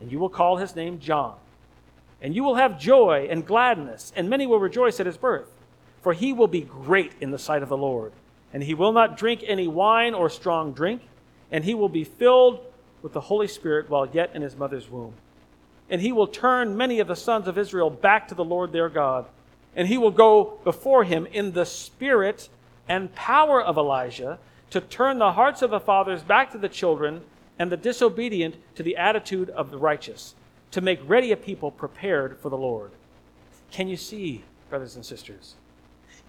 [0.00, 1.36] and you will call his name John.
[2.20, 5.50] And you will have joy and gladness, and many will rejoice at his birth,
[6.00, 8.12] for he will be great in the sight of the Lord
[8.56, 11.02] and he will not drink any wine or strong drink,
[11.50, 12.60] and he will be filled
[13.02, 15.12] with the Holy Spirit while yet in his mother's womb.
[15.90, 18.88] And he will turn many of the sons of Israel back to the Lord their
[18.88, 19.26] God,
[19.74, 22.48] and he will go before him in the spirit
[22.88, 24.38] and power of Elijah
[24.70, 27.22] to turn the hearts of the fathers back to the children
[27.58, 30.34] and the disobedient to the attitude of the righteous,
[30.70, 32.90] to make ready a people prepared for the Lord.
[33.70, 35.54] Can you see, brothers and sisters?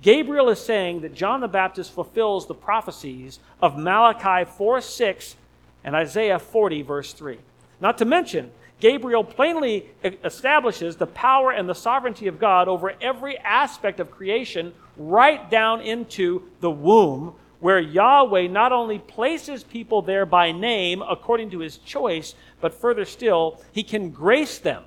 [0.02, 5.36] Gabriel is saying that John the Baptist fulfills the prophecies of Malachi 4 6
[5.84, 7.40] and Isaiah 40, verse 3.
[7.80, 9.90] Not to mention, Gabriel plainly
[10.24, 15.82] establishes the power and the sovereignty of God over every aspect of creation, right down
[15.82, 21.78] into the womb, where Yahweh not only places people there by name according to his
[21.78, 24.84] choice, but further still, he can grace them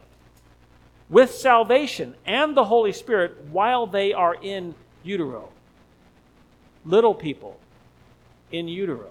[1.08, 5.48] with salvation and the Holy Spirit while they are in utero.
[6.84, 7.58] Little people
[8.52, 9.10] in utero.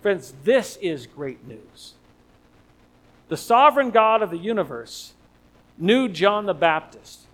[0.00, 1.94] Friends, this is great news.
[3.28, 5.12] The sovereign God of the universe
[5.76, 7.26] knew John the Baptist.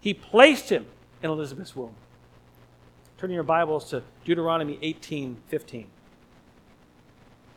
[0.00, 0.86] He placed him
[1.22, 1.94] in Elizabeth's womb.
[3.18, 5.86] Turn your Bibles to Deuteronomy 18 15.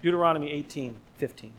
[0.01, 1.51] Deuteronomy 18 15.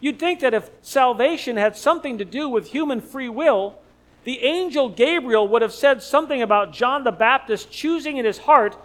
[0.00, 3.78] You'd think that if salvation had something to do with human free will,
[4.24, 8.76] the angel Gabriel would have said something about John the Baptist choosing in his heart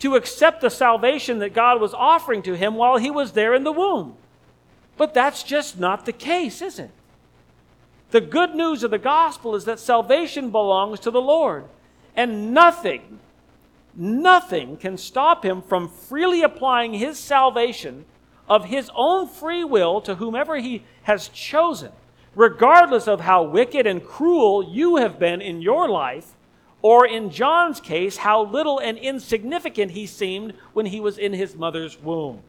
[0.00, 3.64] to accept the salvation that God was offering to him while he was there in
[3.64, 4.16] the womb.
[4.98, 6.90] But that's just not the case, is it?
[8.10, 11.64] The good news of the gospel is that salvation belongs to the Lord,
[12.16, 13.18] and nothing,
[13.94, 18.04] nothing can stop him from freely applying his salvation
[18.48, 21.92] of his own free will to whomever he has chosen
[22.34, 26.32] regardless of how wicked and cruel you have been in your life,
[26.80, 31.54] or in John's case, how little and insignificant he seemed when he was in his
[31.54, 32.42] mother's womb.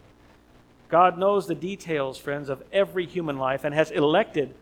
[0.89, 4.53] God knows the details, friends, of every human life and has elected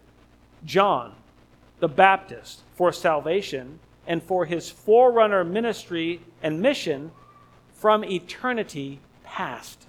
[0.65, 1.13] John
[1.79, 7.11] the Baptist for salvation and for his forerunner ministry and mission
[7.73, 9.87] from eternity past.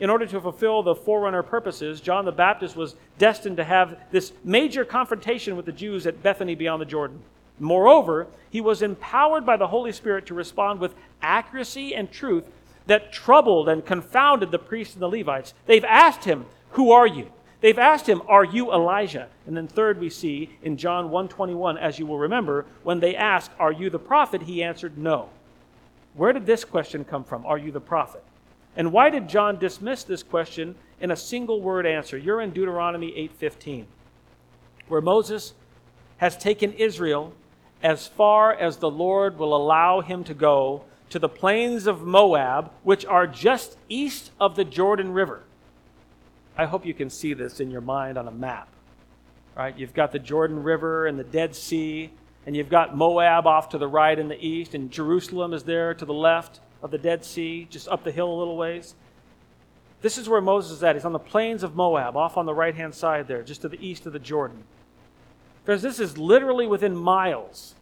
[0.00, 4.32] in order to fulfill the forerunner purposes, John the Baptist was destined to have this
[4.42, 7.20] major confrontation with the Jews at Bethany beyond the Jordan.
[7.58, 12.44] Moreover, he was empowered by the Holy Spirit to respond with accuracy and truth
[12.86, 15.52] that troubled and confounded the priests and the Levites.
[15.66, 17.30] They've asked him, "Who are you?"
[17.60, 21.98] They've asked him, "Are you Elijah?" And then third we see in John 1:21 as
[21.98, 25.28] you will remember, when they asked, "Are you the prophet?" he answered, "No."
[26.14, 27.44] Where did this question come from?
[27.46, 28.24] Are you the prophet?
[28.76, 32.16] And why did John dismiss this question in a single word answer?
[32.16, 33.86] You're in Deuteronomy 8:15,
[34.88, 35.54] where Moses
[36.18, 37.32] has taken Israel
[37.82, 42.70] as far as the Lord will allow him to go to the plains of Moab,
[42.84, 45.42] which are just east of the Jordan River.
[46.60, 48.68] I hope you can see this in your mind on a map.
[49.56, 49.74] Right?
[49.78, 52.10] You've got the Jordan River and the Dead Sea,
[52.44, 55.94] and you've got Moab off to the right in the east, and Jerusalem is there
[55.94, 58.94] to the left of the Dead Sea, just up the hill a little ways.
[60.02, 60.96] This is where Moses is at.
[60.96, 63.68] He's on the plains of Moab, off on the right hand side there, just to
[63.70, 64.64] the east of the Jordan.
[65.64, 67.74] Friends, this is literally within miles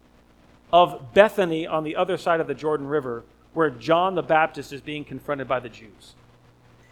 [0.73, 3.25] of Bethany on the other side of the Jordan River,
[3.55, 6.15] where John the Baptist is being confronted by the Jews.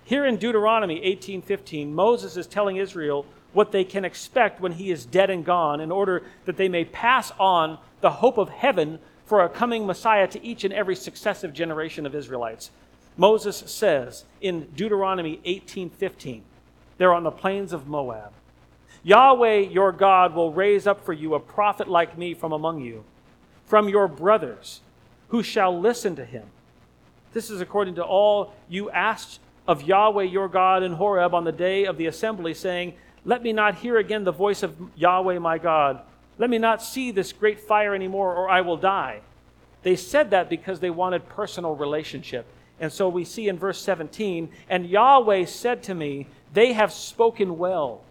[0.07, 5.05] Here in Deuteronomy 18:15, Moses is telling Israel what they can expect when he is
[5.05, 9.43] dead and gone in order that they may pass on the hope of heaven for
[9.43, 12.71] a coming Messiah to each and every successive generation of Israelites.
[13.17, 16.43] Moses says in Deuteronomy 18:15,
[16.99, 18.33] they're on the plains of Moab.
[19.03, 23.03] Yahweh your God will raise up for you a prophet like me from among you,
[23.65, 24.83] from your brothers,
[25.31, 26.49] who shall listen to him.
[27.33, 31.53] This is according to all you asked of Yahweh your God in Horeb on the
[31.53, 32.95] day of the assembly, saying,
[33.25, 36.01] Let me not hear again the voice of Yahweh my God
[36.39, 39.21] let me not see this great fire anymore, or I will die.
[39.83, 42.47] They said that because they wanted personal relationship.
[42.79, 47.57] And so we see in verse 17, and Yahweh said to me, They have spoken
[47.57, 48.03] well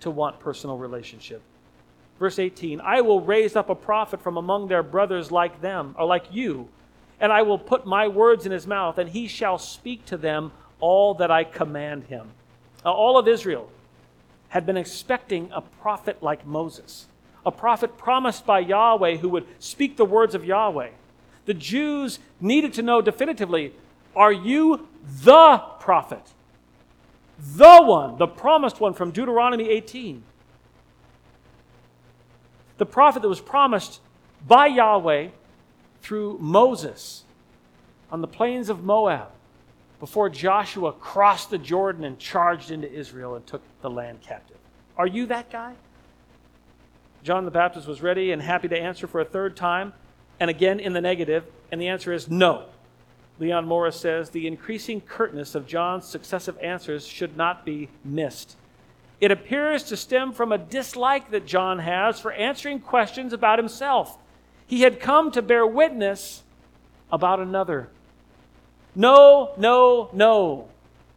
[0.00, 1.40] to want personal relationship.
[2.18, 6.06] Verse 18, I will raise up a prophet from among their brothers like them, or
[6.06, 6.68] like you,
[7.20, 10.50] and I will put my words in his mouth, and he shall speak to them
[10.80, 12.28] all that I command him.
[12.84, 13.70] Now, all of Israel
[14.48, 17.06] had been expecting a prophet like Moses
[17.48, 20.90] a prophet promised by Yahweh who would speak the words of Yahweh.
[21.46, 23.72] The Jews needed to know definitively
[24.14, 24.86] are you
[25.22, 26.22] the prophet?
[27.38, 30.22] The one, the promised one from Deuteronomy 18.
[32.76, 34.00] The prophet that was promised
[34.46, 35.28] by Yahweh
[36.02, 37.24] through Moses
[38.10, 39.30] on the plains of Moab
[40.00, 44.58] before Joshua crossed the Jordan and charged into Israel and took the land captive.
[44.96, 45.74] Are you that guy?
[47.22, 49.92] John the Baptist was ready and happy to answer for a third time,
[50.38, 52.66] and again in the negative, and the answer is no.
[53.40, 58.56] Leon Morris says the increasing curtness of John's successive answers should not be missed.
[59.20, 64.16] It appears to stem from a dislike that John has for answering questions about himself.
[64.66, 66.42] He had come to bear witness
[67.10, 67.88] about another.
[68.98, 70.66] No, no, no,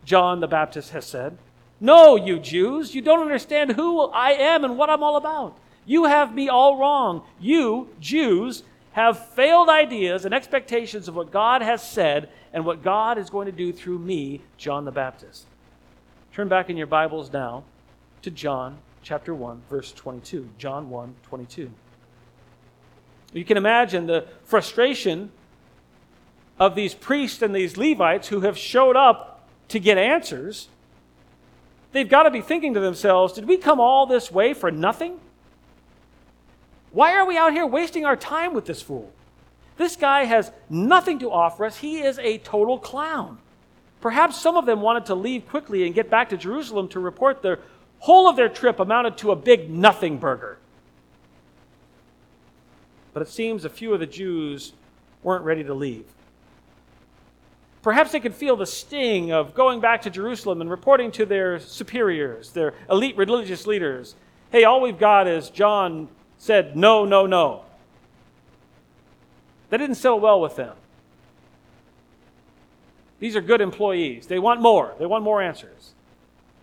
[0.06, 1.40] John the Baptist has said.
[1.80, 5.58] No, you Jews, you don't understand who I am and what I'm all about.
[5.88, 7.24] You have me all wrong.
[7.40, 8.62] You, Jews,
[8.92, 13.48] have failed ideas and expectations of what God has said and what God is going
[13.48, 15.48] to do through me, John the Baptist.
[16.34, 17.64] Turn back in your Bibles now
[18.22, 20.48] to John chapter 1, verse 22.
[20.60, 21.72] John 1, 22.
[23.34, 25.32] You can imagine the frustration
[26.62, 30.68] of these priests and these Levites who have showed up to get answers.
[31.92, 35.20] They've got to be thinking to themselves, did we come all this way for nothing?
[36.92, 39.12] Why are we out here wasting our time with this fool?
[39.78, 41.78] This guy has nothing to offer us.
[41.78, 43.40] He is a total clown.
[44.00, 47.42] Perhaps some of them wanted to leave quickly and get back to Jerusalem to report
[47.42, 47.58] the
[47.98, 50.60] whole of their trip amounted to a big nothing burger.
[53.14, 54.74] But it seems a few of the Jews
[55.24, 56.06] weren't ready to leave.
[57.82, 61.60] Perhaps they could feel the sting of going back to Jerusalem and reporting to their
[61.60, 64.16] superiors, their elite religious leaders.
[64.52, 66.08] Hey, all we've got is John
[66.38, 67.64] said, no, no, no.
[69.70, 70.76] That didn't settle well with them.
[73.20, 74.28] These are good employees.
[74.28, 75.94] They want more, they want more answers.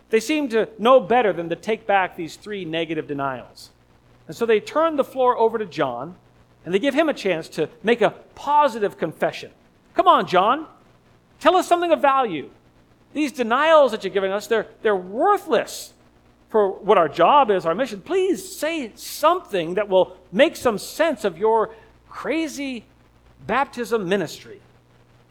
[0.09, 3.69] They seem to know better than to take back these three negative denials.
[4.27, 6.15] And so they turn the floor over to John
[6.65, 9.51] and they give him a chance to make a positive confession.
[9.93, 10.67] Come on, John.
[11.39, 12.49] Tell us something of value.
[13.13, 15.93] These denials that you're giving us, they're, they're worthless
[16.49, 21.23] for what our job is, our mission, please say something that will make some sense
[21.23, 21.69] of your
[22.09, 22.85] crazy
[23.45, 24.59] baptism ministry.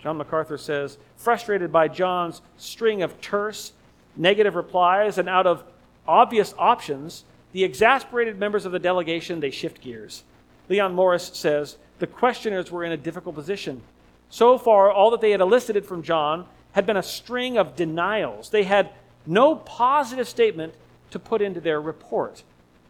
[0.01, 3.73] John MacArthur says, frustrated by John's string of terse,
[4.17, 5.65] negative replies and out of
[6.07, 10.23] obvious options, the exasperated members of the delegation they shift gears.
[10.69, 13.83] Leon Morris says, the questioners were in a difficult position.
[14.31, 18.51] So far, all that they had elicited from John had been a string of denials.
[18.51, 18.91] They had
[19.26, 20.74] no positive statement
[21.11, 22.43] to put into their report.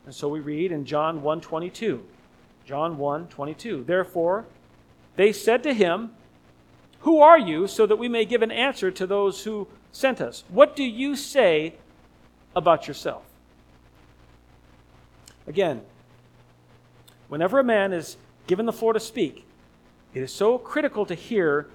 [0.05, 2.03] And so we read in John 1:22.
[2.65, 3.85] John 1:22.
[3.85, 4.47] Therefore,
[5.17, 6.15] they said to him,
[7.01, 10.45] "Who are you so that we may give an answer to those who sent us?
[10.49, 11.75] What do you say
[12.55, 13.23] about yourself?"
[15.47, 15.83] Again,
[17.29, 18.17] whenever a man is
[18.47, 19.47] given the floor to speak,
[20.19, 21.69] it is so critical to hear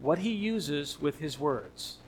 [0.00, 1.98] what he uses with his words,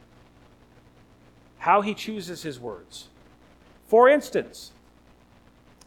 [1.59, 3.07] how he chooses his words.
[3.87, 4.73] For instance,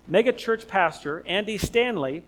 [0.10, 2.24] megachurch pastor Andy Stanley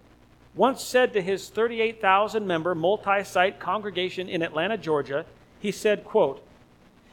[0.54, 5.26] once said to his 38,000 member multi site congregation in Atlanta, Georgia,
[5.62, 6.46] he said, quote,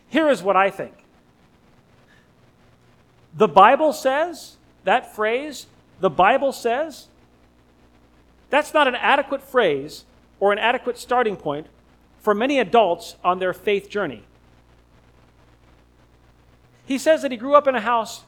[0.08, 1.04] Here is what I think.
[3.32, 5.68] The Bible says, that phrase,
[6.00, 7.06] the Bible says,
[8.52, 10.04] that's not an adequate phrase
[10.38, 11.68] or an adequate starting point
[12.20, 14.24] for many adults on their faith journey.
[16.84, 18.24] He says that he grew up in a house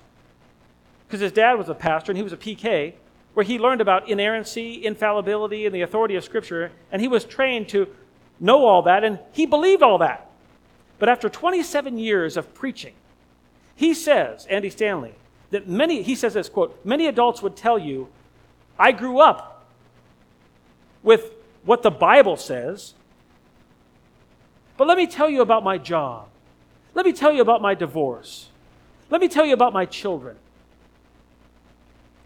[1.06, 2.94] because his dad was a pastor and he was a PK,
[3.34, 7.68] where he learned about inerrancy, infallibility, and the authority of Scripture, and he was trained
[7.68, 7.86] to
[8.40, 10.30] know all that, and he believed all that.
[10.98, 12.94] But after 27 years of preaching,
[13.76, 15.16] he says, Andy Stanley,
[15.50, 18.08] that many, he says this quote, many adults would tell you,
[18.78, 19.53] I grew up
[21.04, 21.30] with
[21.64, 22.94] what the Bible says,
[24.76, 26.26] but let me tell you about my job.
[26.94, 28.48] Let me tell you about my divorce.
[29.10, 30.36] Let me tell you about my children.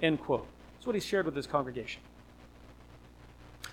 [0.00, 0.46] End quote.
[0.74, 2.00] That's what he shared with his congregation.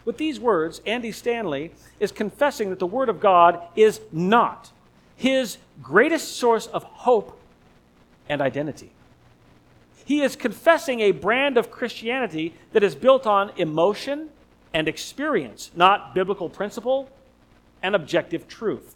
[0.04, 4.72] With these words, Andy Stanley is confessing that the Word of God is not
[5.16, 7.40] his greatest source of hope
[8.28, 8.92] and identity.
[10.06, 14.30] He is confessing a brand of Christianity that is built on emotion
[14.76, 17.10] and experience, not biblical principle
[17.82, 18.94] and objective truth.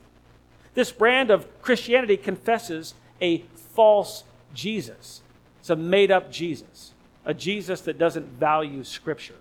[0.76, 4.24] This brand of Christianity confesses a false
[4.54, 5.22] Jesus.
[5.60, 6.92] It's a made up Jesus
[7.30, 9.36] a Jesus that doesn't value Scripture.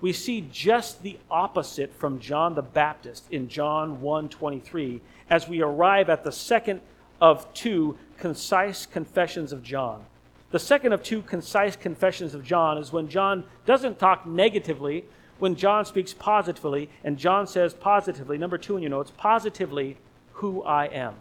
[0.00, 6.08] We see just the opposite from John the Baptist in John 1:23 as we arrive
[6.08, 6.80] at the second
[7.20, 10.06] of two concise confessions of John.
[10.54, 15.04] The second of two concise confessions of John is when John doesn't talk negatively,
[15.40, 19.96] when John speaks positively, and John says positively, number two in your notes, positively,
[20.34, 21.14] who I am.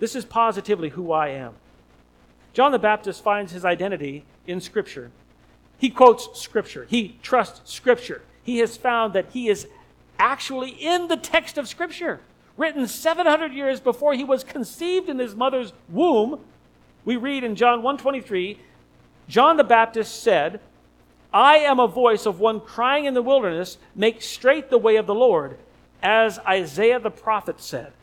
[0.00, 1.54] This is positively who I am.
[2.52, 5.10] John the Baptist finds his identity in Scripture.
[5.78, 8.20] He quotes Scripture, he trusts Scripture.
[8.42, 9.66] He has found that he is
[10.18, 12.20] actually in the text of Scripture,
[12.58, 16.40] written 700 years before he was conceived in his mother's womb.
[17.08, 18.58] We read in John 1:23,
[19.30, 20.60] John the Baptist said,
[21.32, 25.06] I am a voice of one crying in the wilderness, make straight the way of
[25.06, 25.56] the Lord,
[26.02, 27.94] as Isaiah the prophet said.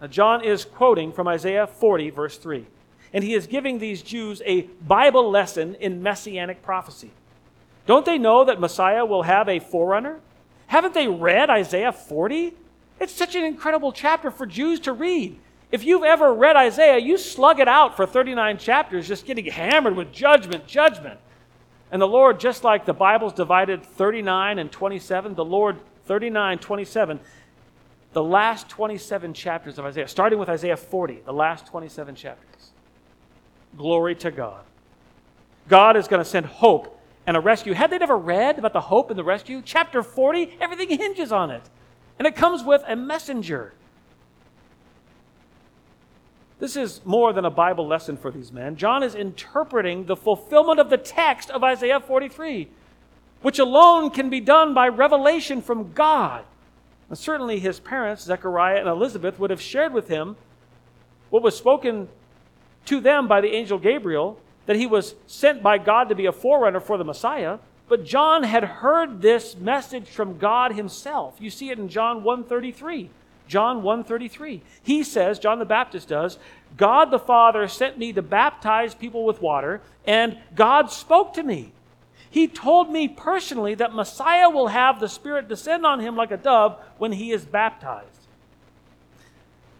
[0.00, 2.64] Now, John is quoting from Isaiah 40, verse 3
[3.12, 7.10] and he is giving these Jews a Bible lesson in messianic prophecy.
[7.86, 10.20] Don't they know that Messiah will have a forerunner?
[10.68, 12.54] Haven't they read Isaiah 40?
[13.00, 15.40] It's such an incredible chapter for Jews to read.
[15.70, 19.94] If you've ever read Isaiah, you slug it out for 39 chapters, just getting hammered
[19.94, 21.20] with judgment, judgment.
[21.92, 27.20] And the Lord, just like the Bible's divided 39 and 27, the Lord 39, 27,
[28.12, 32.72] the last 27 chapters of Isaiah, starting with Isaiah 40, the last 27 chapters
[33.76, 34.64] Glory to God.
[35.68, 37.72] God is going to send hope and a rescue.
[37.72, 39.62] Had they never read about the hope and the rescue?
[39.64, 41.62] Chapter 40, everything hinges on it.
[42.18, 43.72] And it comes with a messenger.
[46.60, 48.76] This is more than a Bible lesson for these men.
[48.76, 52.68] John is interpreting the fulfillment of the text of Isaiah 43,
[53.40, 56.44] which alone can be done by revelation from God.
[57.08, 60.36] And certainly his parents, Zechariah and Elizabeth, would have shared with him
[61.30, 62.08] what was spoken
[62.84, 66.32] to them by the angel Gabriel that he was sent by God to be a
[66.32, 67.58] forerunner for the Messiah.
[67.88, 71.36] But John had heard this message from God himself.
[71.40, 73.08] You see it in John 133.
[73.50, 74.62] John 133.
[74.80, 76.38] He says, John the Baptist does,
[76.76, 81.72] God the Father sent me to baptize people with water, and God spoke to me.
[82.30, 86.36] He told me personally that Messiah will have the Spirit descend on him like a
[86.36, 88.06] dove when he is baptized.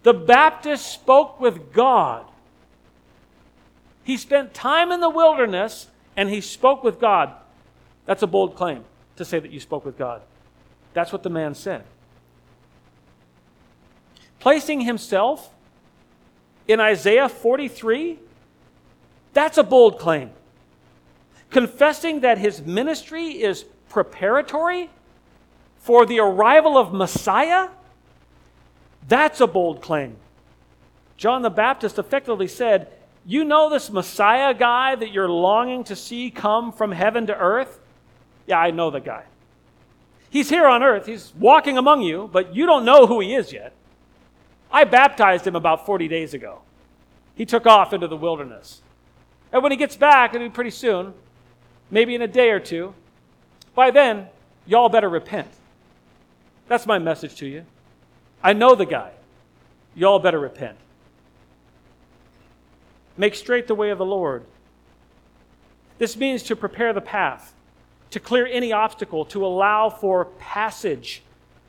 [0.02, 2.26] The Baptist spoke with God.
[4.02, 7.32] He spent time in the wilderness and he spoke with God.
[8.04, 8.82] That's a bold claim
[9.14, 10.22] to say that you spoke with God.
[10.92, 11.84] That's what the man said.
[14.40, 15.54] Placing himself
[16.66, 18.18] in Isaiah 43,
[19.32, 20.30] that's a bold claim.
[21.50, 24.90] Confessing that his ministry is preparatory
[25.76, 27.68] for the arrival of Messiah,
[29.06, 30.16] that's a bold claim.
[31.16, 32.88] John the Baptist effectively said,
[33.26, 37.80] You know this Messiah guy that you're longing to see come from heaven to earth?
[38.46, 39.24] Yeah, I know the guy.
[40.30, 43.52] He's here on earth, he's walking among you, but you don't know who he is
[43.52, 43.74] yet.
[44.72, 46.60] I baptized him about 40 days ago.
[47.34, 48.82] He took off into the wilderness.
[49.52, 51.14] And when he gets back, it'll be pretty soon,
[51.90, 52.94] maybe in a day or two,
[53.74, 54.28] by then,
[54.66, 55.48] y'all better repent.
[56.68, 57.64] That's my message to you.
[58.42, 59.12] I know the guy.
[59.94, 60.76] Y'all better repent.
[63.16, 64.44] Make straight the way of the Lord.
[65.98, 67.52] This means to prepare the path,
[68.10, 71.22] to clear any obstacle, to allow for passage.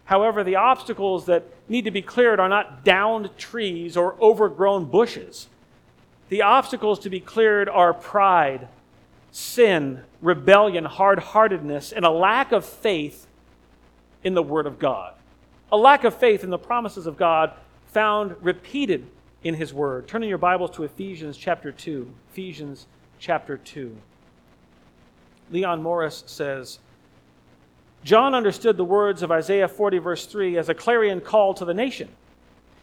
[0.06, 5.47] However, the obstacles that need to be cleared are not downed trees or overgrown bushes.
[6.30, 8.68] The obstacles to be cleared are pride,
[9.32, 13.28] sin, rebellion, hard heartedness, and a lack of faith
[14.24, 15.14] in the Word of God.
[15.72, 17.54] A lack of faith in the promises of God
[17.88, 19.08] found repeated
[19.43, 20.08] in his word.
[20.08, 22.12] Turn in your Bibles to Ephesians chapter 2.
[22.32, 22.88] Ephesians
[23.20, 23.95] chapter 2.
[25.49, 26.80] Leon Morris says,
[28.04, 31.74] John understood the words of Isaiah 40, verse 3, as a clarion call to the
[31.74, 32.10] nation.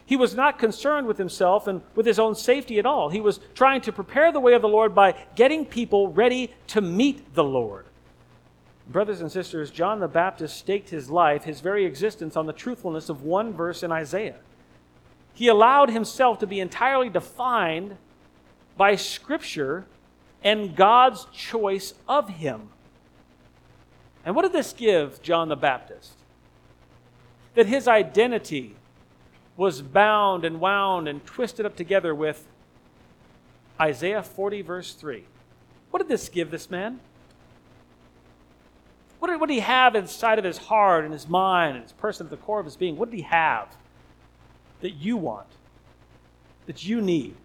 [0.05, 3.09] He was not concerned with himself and with his own safety at all.
[3.09, 6.81] He was trying to prepare the way of the Lord by getting people ready to
[6.81, 7.85] meet the Lord.
[8.87, 13.09] Brothers and sisters, John the Baptist staked his life, his very existence, on the truthfulness
[13.09, 14.39] of one verse in Isaiah.
[15.33, 17.97] He allowed himself to be entirely defined
[18.77, 19.85] by Scripture
[20.43, 22.69] and God's choice of him.
[24.25, 26.13] And what did this give John the Baptist?
[27.55, 28.75] That his identity
[29.57, 32.47] was bound and wound and twisted up together with
[33.79, 35.25] Isaiah 40, verse 3.
[35.91, 36.99] What did this give this man?
[39.19, 41.93] What did, what did he have inside of his heart and his mind and his
[41.93, 42.97] person at the core of his being?
[42.97, 43.75] What did he have?
[44.81, 45.47] that you want,
[46.65, 47.35] that you need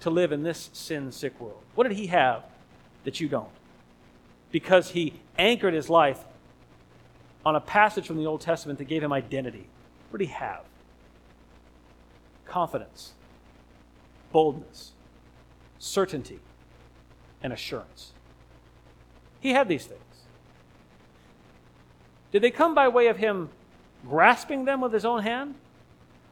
[0.00, 1.62] to live in this sin sick world?
[1.74, 2.44] What did he have
[3.04, 3.48] that you don't?
[4.54, 6.20] Because he anchored his life
[7.44, 9.66] on a passage from the Old Testament that gave him identity.
[10.10, 10.60] What did he have?
[12.46, 13.14] Confidence,
[14.30, 14.92] boldness,
[15.80, 16.38] certainty,
[17.42, 18.12] and assurance.
[19.40, 20.00] He had these things.
[22.30, 23.48] Did they come by way of him
[24.06, 25.56] grasping them with his own hand?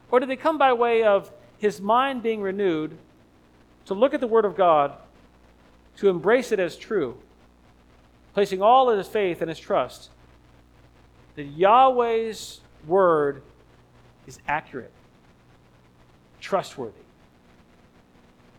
[0.09, 2.97] Or did they come by way of his mind being renewed
[3.87, 4.93] to look at the Word of God,
[5.97, 7.17] to embrace it as true,
[8.33, 10.09] placing all of his faith and his trust
[11.35, 13.43] that Yahweh's Word
[14.27, 14.91] is accurate,
[16.39, 16.93] trustworthy,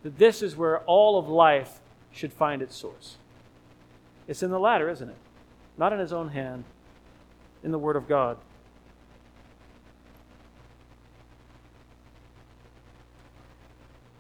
[0.02, 3.16] that this is where all of life should find its source?
[4.26, 5.16] It's in the latter, isn't it?
[5.76, 6.64] Not in his own hand,
[7.62, 8.38] in the Word of God.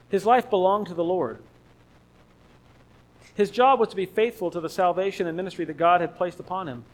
[0.08, 1.42] His life belonged to the Lord.
[3.34, 6.38] His job was to be faithful to the salvation and ministry that God had placed
[6.38, 6.84] upon him.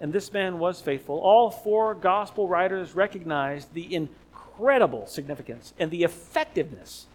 [0.00, 1.18] And this man was faithful.
[1.18, 7.06] All four gospel writers recognized the incredible significance and the effectiveness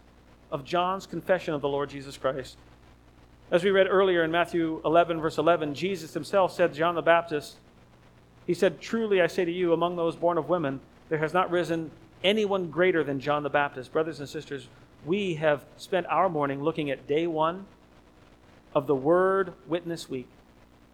[0.50, 2.56] of John's confession of the Lord Jesus Christ.
[3.50, 7.02] As we read earlier in Matthew 11, verse 11, Jesus himself said to John the
[7.02, 7.56] Baptist,
[8.46, 11.50] He said, Truly I say to you, among those born of women, there has not
[11.50, 11.90] risen
[12.24, 13.92] anyone greater than John the Baptist.
[13.92, 14.68] Brothers and sisters,
[15.04, 17.66] we have spent our morning looking at day one
[18.74, 20.28] of the Word Witness Week.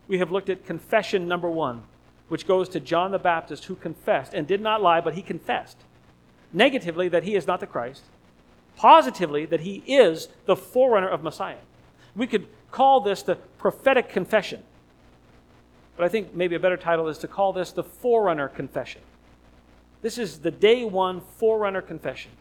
[0.09, 1.83] We have looked at confession number one,
[2.29, 5.79] which goes to John the Baptist, who confessed and did not lie, but he confessed
[6.53, 8.03] negatively that he is not the Christ,
[8.77, 11.57] positively that he is the forerunner of Messiah.
[12.15, 14.63] We could call this the prophetic confession,
[15.97, 19.03] but I think maybe a better title is to call this the forerunner confession.
[20.03, 22.33] This is the day one forerunner confession.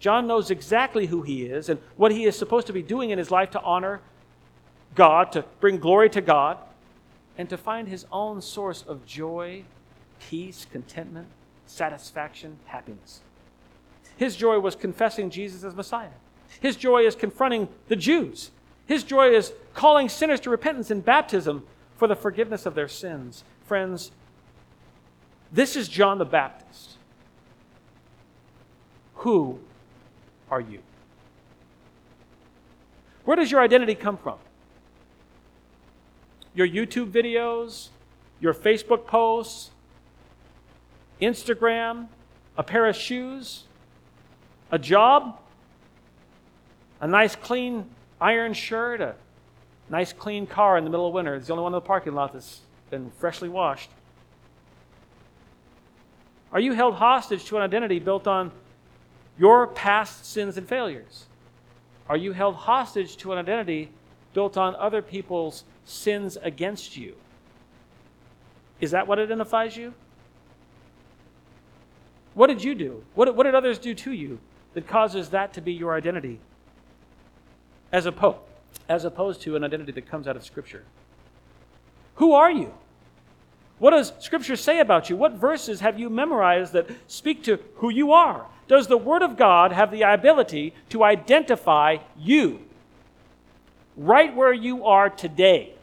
[0.00, 3.18] John knows exactly who he is and what he is supposed to be doing in
[3.18, 4.00] his life to honor
[4.94, 6.58] God, to bring glory to God,
[7.38, 9.64] and to find his own source of joy,
[10.18, 11.28] peace, contentment,
[11.66, 13.20] satisfaction, happiness.
[14.16, 16.10] His joy was confessing Jesus as Messiah.
[16.60, 18.50] His joy is confronting the Jews.
[18.86, 21.64] His joy is calling sinners to repentance in baptism
[21.96, 23.44] for the forgiveness of their sins.
[23.64, 24.10] Friends,
[25.52, 26.96] this is John the Baptist,
[29.14, 29.58] who
[30.50, 30.80] are you?
[33.24, 34.38] Where does your identity come from?
[36.54, 37.88] Your YouTube videos,
[38.40, 39.70] your Facebook posts,
[41.20, 42.08] Instagram,
[42.56, 43.64] a pair of shoes,
[44.70, 45.38] a job,
[47.00, 47.86] a nice clean
[48.20, 49.14] iron shirt, a
[49.88, 51.34] nice clean car in the middle of winter.
[51.34, 53.90] It's the only one in the parking lot that's been freshly washed.
[56.52, 58.50] Are you held hostage to an identity built on
[59.38, 61.26] your past sins and failures?
[62.08, 63.90] Are you held hostage to an identity
[64.32, 67.14] built on other people's sins against you?
[68.80, 69.94] Is that what identifies you?
[72.34, 73.04] What did you do?
[73.14, 74.38] What, what did others do to you
[74.74, 76.38] that causes that to be your identity?
[77.92, 78.38] As, oppo-
[78.88, 80.84] as opposed to an identity that comes out of Scripture.
[82.16, 82.72] Who are you?
[83.78, 85.16] What does Scripture say about you?
[85.16, 88.46] What verses have you memorized that speak to who you are?
[88.68, 92.60] Does the Word of God have the ability to identify you
[93.96, 95.74] right where you are today?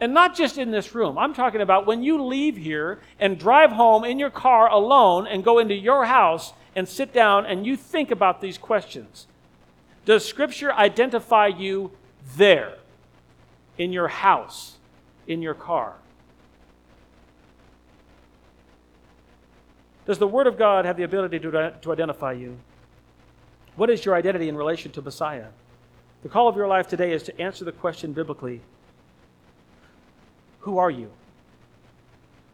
[0.00, 1.16] And not just in this room.
[1.16, 5.44] I'm talking about when you leave here and drive home in your car alone and
[5.44, 9.26] go into your house and sit down and you think about these questions.
[10.04, 11.92] Does Scripture identify you
[12.36, 12.78] there,
[13.78, 14.78] in your house,
[15.26, 15.94] in your car?
[20.04, 22.58] Does the Word of God have the ability to, to identify you?
[23.76, 25.46] What is your identity in relation to Messiah?
[26.22, 28.60] The call of your life today is to answer the question biblically
[30.60, 31.10] who are you?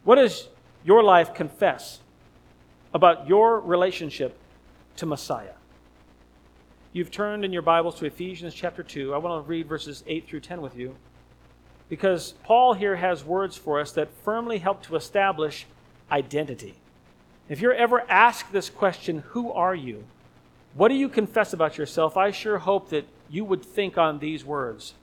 [0.03, 0.47] What does
[0.83, 1.99] your life confess
[2.91, 4.35] about your relationship
[4.95, 5.53] to Messiah?
[6.91, 9.13] You've turned in your Bibles to Ephesians chapter 2.
[9.13, 10.95] I want to read verses 8 through 10 with you
[11.87, 15.67] because Paul here has words for us that firmly help to establish
[16.11, 16.73] identity.
[17.47, 20.05] If you're ever asked this question, who are you?
[20.73, 22.17] What do you confess about yourself?
[22.17, 24.93] I sure hope that you would think on these words.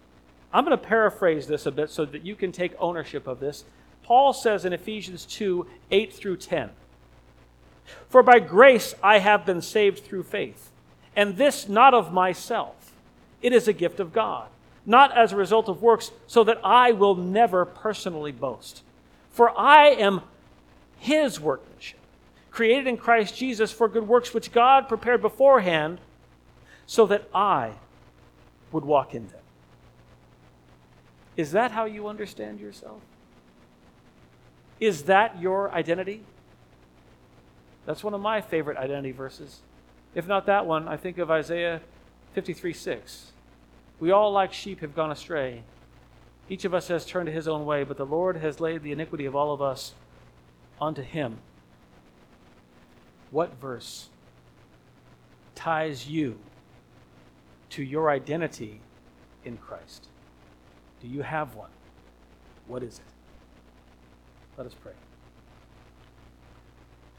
[0.52, 3.64] I'm going to paraphrase this a bit so that you can take ownership of this.
[4.02, 6.70] Paul says in Ephesians 2 8 through 10
[8.08, 10.70] For by grace I have been saved through faith,
[11.14, 12.92] and this not of myself.
[13.42, 14.48] It is a gift of God,
[14.86, 18.82] not as a result of works, so that I will never personally boast.
[19.30, 20.22] For I am
[20.98, 22.00] his workmanship,
[22.50, 25.98] created in Christ Jesus for good works which God prepared beforehand
[26.86, 27.72] so that I
[28.72, 29.40] would walk in them.
[31.36, 33.00] Is that how you understand yourself?
[34.80, 36.22] Is that your identity?
[37.84, 39.60] That's one of my favorite identity verses.
[40.14, 41.80] If not that one, I think of Isaiah
[42.34, 43.32] 53 6.
[44.00, 45.62] We all, like sheep, have gone astray.
[46.48, 48.92] Each of us has turned to his own way, but the Lord has laid the
[48.92, 49.94] iniquity of all of us
[50.80, 51.38] onto him.
[53.30, 54.08] What verse
[55.54, 56.38] ties you
[57.70, 58.80] to your identity
[59.44, 60.06] in Christ?
[61.00, 61.70] Do you have one?
[62.66, 63.04] What is it?
[64.56, 64.92] Let us pray.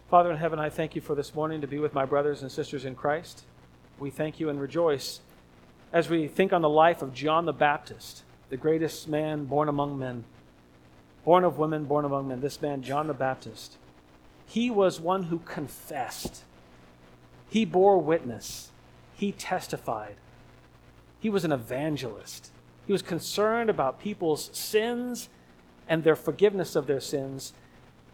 [0.09, 2.51] Father in heaven, I thank you for this morning to be with my brothers and
[2.51, 3.43] sisters in Christ.
[3.99, 5.19] We thank you and rejoice
[5.91, 9.99] as we think on the life of John the Baptist, the greatest man born among
[9.99, 10.23] men,
[11.25, 12.41] born of women, born among men.
[12.41, 13.77] This man, John the Baptist,
[14.45, 16.43] he was one who confessed,
[17.49, 18.71] he bore witness,
[19.13, 20.15] he testified,
[21.27, 22.51] he was an evangelist.
[22.85, 25.27] He was concerned about people's sins
[25.89, 27.51] and their forgiveness of their sins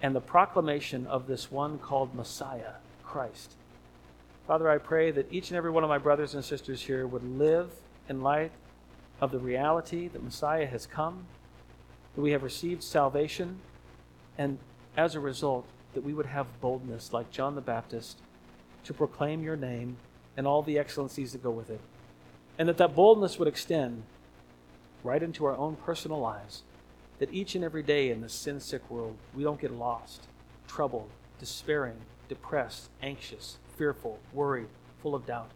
[0.01, 2.71] and the proclamation of this one called Messiah,
[3.03, 3.53] Christ.
[4.47, 7.37] Father, I pray that each and every one of my brothers and sisters here would
[7.37, 7.69] live
[8.09, 8.51] in light
[9.21, 11.27] of the reality that Messiah has come,
[12.15, 13.59] that we have received salvation,
[14.39, 14.57] and
[14.97, 18.17] as a result, that we would have boldness like John the Baptist
[18.85, 19.97] to proclaim your name
[20.35, 21.79] and all the excellencies that go with it.
[22.57, 24.03] And that that boldness would extend
[25.03, 26.63] right into our own personal lives,
[27.19, 30.27] that each and every day in this sin sick world, we don't get lost,
[30.67, 31.97] troubled, despairing,
[32.29, 34.67] depressed, anxious, fearful, worried,
[35.01, 35.51] full of doubt.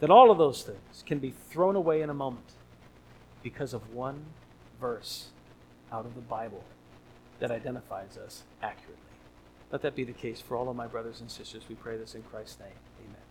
[0.00, 2.52] That all of those things can be thrown away in a moment
[3.42, 4.24] because of one
[4.80, 5.28] verse
[5.92, 6.64] out of the Bible
[7.40, 8.96] that identifies us accurately.
[9.70, 11.64] Let that be the case for all of my brothers and sisters.
[11.68, 12.68] We pray this in Christ's name.